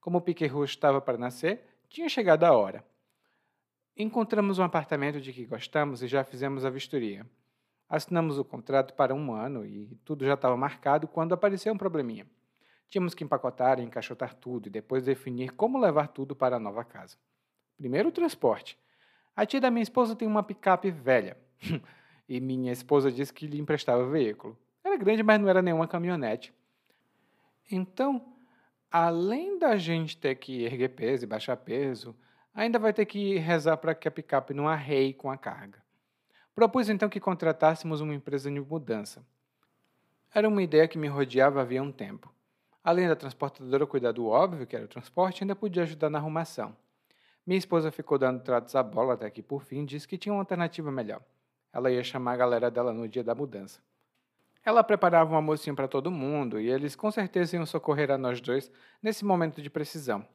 Como 0.00 0.18
o 0.18 0.20
Piquet 0.20 0.52
estava 0.64 1.00
para 1.00 1.16
nascer, 1.16 1.62
tinha 1.88 2.10
chegado 2.10 2.44
a 2.44 2.52
hora. 2.52 2.84
Encontramos 4.00 4.60
um 4.60 4.62
apartamento 4.62 5.20
de 5.20 5.32
que 5.32 5.44
gostamos 5.44 6.04
e 6.04 6.06
já 6.06 6.22
fizemos 6.22 6.64
a 6.64 6.70
vistoria. 6.70 7.26
Assinamos 7.88 8.38
o 8.38 8.44
contrato 8.44 8.94
para 8.94 9.12
um 9.12 9.32
ano 9.32 9.66
e 9.66 9.98
tudo 10.04 10.24
já 10.24 10.34
estava 10.34 10.56
marcado 10.56 11.08
quando 11.08 11.32
apareceu 11.32 11.72
um 11.72 11.76
probleminha. 11.76 12.24
Tínhamos 12.88 13.12
que 13.12 13.24
empacotar 13.24 13.80
e 13.80 13.82
encaixotar 13.82 14.34
tudo 14.34 14.68
e 14.68 14.70
depois 14.70 15.02
definir 15.02 15.50
como 15.50 15.80
levar 15.80 16.06
tudo 16.06 16.36
para 16.36 16.54
a 16.54 16.60
nova 16.60 16.84
casa. 16.84 17.16
Primeiro, 17.76 18.10
o 18.10 18.12
transporte. 18.12 18.78
A 19.34 19.44
tia 19.44 19.60
da 19.60 19.68
minha 19.68 19.82
esposa 19.82 20.14
tem 20.14 20.28
uma 20.28 20.44
picape 20.44 20.92
velha. 20.92 21.36
e 22.28 22.40
minha 22.40 22.70
esposa 22.70 23.10
disse 23.10 23.32
que 23.32 23.48
lhe 23.48 23.58
emprestava 23.58 24.04
o 24.04 24.10
veículo. 24.10 24.56
Era 24.84 24.96
grande, 24.96 25.24
mas 25.24 25.40
não 25.40 25.48
era 25.48 25.60
nenhuma 25.60 25.88
caminhonete. 25.88 26.54
Então, 27.68 28.32
além 28.92 29.58
da 29.58 29.76
gente 29.76 30.16
ter 30.16 30.36
que 30.36 30.62
erguer 30.62 30.90
peso 30.90 31.24
e 31.24 31.26
baixar 31.26 31.56
peso, 31.56 32.14
ainda 32.58 32.76
vai 32.76 32.92
ter 32.92 33.06
que 33.06 33.38
rezar 33.38 33.76
para 33.76 33.94
que 33.94 34.08
a 34.08 34.10
picape 34.10 34.52
não 34.52 34.68
arreie 34.68 35.14
com 35.14 35.30
a 35.30 35.38
carga. 35.38 35.80
Propus 36.52 36.88
então 36.88 37.08
que 37.08 37.20
contratássemos 37.20 38.00
uma 38.00 38.12
empresa 38.12 38.50
de 38.50 38.60
mudança. 38.60 39.24
Era 40.34 40.48
uma 40.48 40.60
ideia 40.60 40.88
que 40.88 40.98
me 40.98 41.06
rodeava 41.06 41.60
havia 41.60 41.80
um 41.80 41.92
tempo. 41.92 42.34
Além 42.82 43.06
da 43.06 43.14
transportadora 43.14 43.86
cuidar 43.86 44.10
do 44.10 44.26
óbvio, 44.26 44.66
que 44.66 44.74
era 44.74 44.84
o 44.84 44.88
transporte, 44.88 45.44
ainda 45.44 45.54
podia 45.54 45.84
ajudar 45.84 46.10
na 46.10 46.18
arrumação. 46.18 46.76
Minha 47.46 47.58
esposa 47.58 47.92
ficou 47.92 48.18
dando 48.18 48.42
tratos 48.42 48.74
à 48.74 48.82
bola 48.82 49.14
até 49.14 49.30
que, 49.30 49.40
por 49.40 49.62
fim, 49.62 49.84
disse 49.84 50.08
que 50.08 50.18
tinha 50.18 50.32
uma 50.32 50.40
alternativa 50.40 50.90
melhor. 50.90 51.22
Ela 51.72 51.92
ia 51.92 52.02
chamar 52.02 52.32
a 52.32 52.36
galera 52.36 52.70
dela 52.72 52.92
no 52.92 53.06
dia 53.06 53.22
da 53.22 53.36
mudança. 53.36 53.80
Ela 54.64 54.82
preparava 54.82 55.32
um 55.32 55.36
almocinho 55.36 55.76
para 55.76 55.86
todo 55.86 56.10
mundo 56.10 56.58
e 56.58 56.68
eles 56.68 56.96
com 56.96 57.10
certeza 57.10 57.54
iam 57.54 57.64
socorrer 57.64 58.10
a 58.10 58.18
nós 58.18 58.40
dois 58.40 58.68
nesse 59.00 59.24
momento 59.24 59.62
de 59.62 59.70
precisão. 59.70 60.26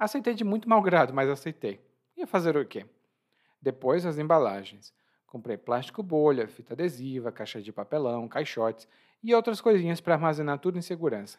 Aceitei 0.00 0.32
de 0.32 0.44
muito 0.44 0.66
mau 0.66 0.80
grado, 0.80 1.12
mas 1.12 1.28
aceitei. 1.28 1.78
Ia 2.16 2.26
fazer 2.26 2.56
o 2.56 2.64
quê? 2.64 2.86
Depois 3.60 4.06
as 4.06 4.16
embalagens. 4.18 4.94
Comprei 5.26 5.58
plástico 5.58 6.02
bolha, 6.02 6.48
fita 6.48 6.72
adesiva, 6.72 7.30
caixa 7.30 7.60
de 7.60 7.70
papelão, 7.70 8.26
caixotes 8.26 8.88
e 9.22 9.34
outras 9.34 9.60
coisinhas 9.60 10.00
para 10.00 10.14
armazenar 10.14 10.58
tudo 10.58 10.78
em 10.78 10.82
segurança. 10.82 11.38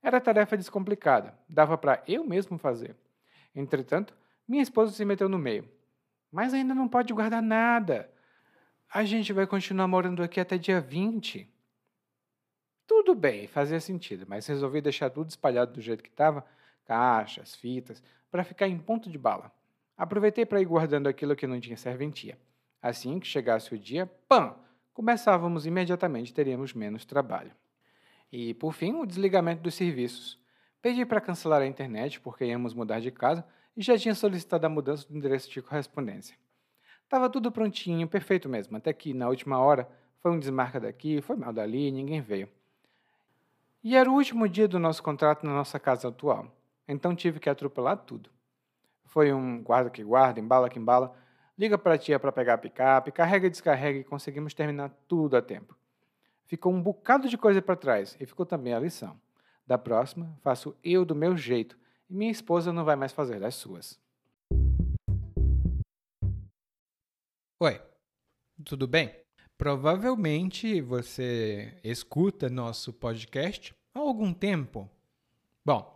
Era 0.00 0.20
tarefa 0.20 0.56
descomplicada, 0.56 1.36
dava 1.48 1.76
para 1.76 2.00
eu 2.06 2.22
mesmo 2.24 2.56
fazer. 2.56 2.96
Entretanto, 3.52 4.16
Minha 4.46 4.62
esposa 4.62 4.92
se 4.92 5.04
meteu 5.04 5.28
no 5.28 5.38
meio. 5.38 5.68
Mas 6.30 6.54
ainda 6.54 6.72
não 6.72 6.86
pode 6.86 7.12
guardar 7.12 7.42
nada. 7.42 8.08
A 8.88 9.02
gente 9.02 9.32
vai 9.32 9.44
continuar 9.44 9.88
morando 9.88 10.22
aqui 10.22 10.38
até 10.38 10.56
dia 10.56 10.80
20. 10.80 11.52
Tudo 12.86 13.16
bem, 13.16 13.48
fazia 13.48 13.80
sentido, 13.80 14.24
mas 14.28 14.46
resolvi 14.46 14.80
deixar 14.80 15.10
tudo 15.10 15.28
espalhado 15.28 15.72
do 15.72 15.80
jeito 15.80 16.04
que 16.04 16.08
estava 16.08 16.46
caixas, 16.86 17.54
fitas 17.54 18.02
para 18.30 18.44
ficar 18.44 18.68
em 18.68 18.78
ponto 18.78 19.10
de 19.10 19.18
bala. 19.18 19.52
Aproveitei 19.96 20.46
para 20.46 20.60
ir 20.60 20.64
guardando 20.64 21.08
aquilo 21.08 21.36
que 21.36 21.46
não 21.46 21.60
tinha 21.60 21.76
serventia. 21.76 22.38
Assim 22.80 23.18
que 23.18 23.26
chegasse 23.26 23.74
o 23.74 23.78
dia, 23.78 24.06
pam! 24.28 24.54
Começávamos 24.94 25.66
imediatamente, 25.66 26.32
teríamos 26.32 26.72
menos 26.72 27.04
trabalho. 27.04 27.52
E, 28.32 28.54
por 28.54 28.72
fim, 28.72 28.94
o 28.94 29.04
desligamento 29.04 29.62
dos 29.62 29.74
serviços. 29.74 30.38
Pedi 30.80 31.04
para 31.04 31.20
cancelar 31.20 31.60
a 31.60 31.66
internet 31.66 32.20
porque 32.20 32.44
íamos 32.44 32.72
mudar 32.72 33.00
de 33.00 33.10
casa 33.10 33.44
e 33.76 33.82
já 33.82 33.98
tinha 33.98 34.14
solicitado 34.14 34.64
a 34.66 34.70
mudança 34.70 35.06
do 35.06 35.16
endereço 35.16 35.50
de 35.50 35.60
correspondência. 35.60 36.36
Tava 37.08 37.28
tudo 37.28 37.52
prontinho, 37.52 38.08
perfeito 38.08 38.48
mesmo, 38.48 38.76
até 38.76 38.92
que, 38.92 39.12
na 39.12 39.28
última 39.28 39.58
hora, 39.58 39.88
foi 40.20 40.30
um 40.30 40.38
desmarca 40.38 40.80
daqui, 40.80 41.20
foi 41.20 41.36
mal 41.36 41.52
dali, 41.52 41.90
ninguém 41.90 42.20
veio. 42.20 42.48
E 43.84 43.94
era 43.94 44.10
o 44.10 44.14
último 44.14 44.48
dia 44.48 44.66
do 44.66 44.78
nosso 44.78 45.02
contrato 45.02 45.46
na 45.46 45.52
nossa 45.52 45.78
casa 45.78 46.08
atual, 46.08 46.50
então 46.88 47.14
tive 47.14 47.40
que 47.40 47.48
atropelar 47.48 47.98
tudo. 47.98 48.30
Foi 49.04 49.32
um 49.32 49.62
guarda 49.62 49.90
que 49.90 50.02
guarda, 50.02 50.40
embala 50.40 50.68
que 50.68 50.78
embala, 50.78 51.14
liga 51.58 51.78
para 51.78 51.94
a 51.94 51.98
tia 51.98 52.18
para 52.18 52.32
pegar 52.32 52.54
a 52.54 52.58
picape, 52.58 53.12
carrega 53.12 53.46
e 53.46 53.50
descarrega 53.50 53.98
e 54.00 54.04
conseguimos 54.04 54.54
terminar 54.54 54.90
tudo 55.08 55.36
a 55.36 55.42
tempo. 55.42 55.76
Ficou 56.46 56.72
um 56.72 56.82
bocado 56.82 57.28
de 57.28 57.36
coisa 57.36 57.60
para 57.60 57.76
trás 57.76 58.16
e 58.20 58.26
ficou 58.26 58.46
também 58.46 58.72
a 58.72 58.80
lição. 58.80 59.18
Da 59.66 59.76
próxima, 59.76 60.36
faço 60.42 60.76
eu 60.84 61.04
do 61.04 61.14
meu 61.14 61.36
jeito 61.36 61.76
e 62.08 62.14
minha 62.14 62.30
esposa 62.30 62.72
não 62.72 62.84
vai 62.84 62.94
mais 62.94 63.12
fazer 63.12 63.40
das 63.40 63.54
suas. 63.56 63.98
Oi, 67.58 67.80
tudo 68.64 68.86
bem? 68.86 69.12
Provavelmente 69.58 70.80
você 70.82 71.74
escuta 71.82 72.50
nosso 72.50 72.92
podcast 72.92 73.74
há 73.94 73.98
algum 73.98 74.32
tempo. 74.32 74.88
Bom, 75.64 75.95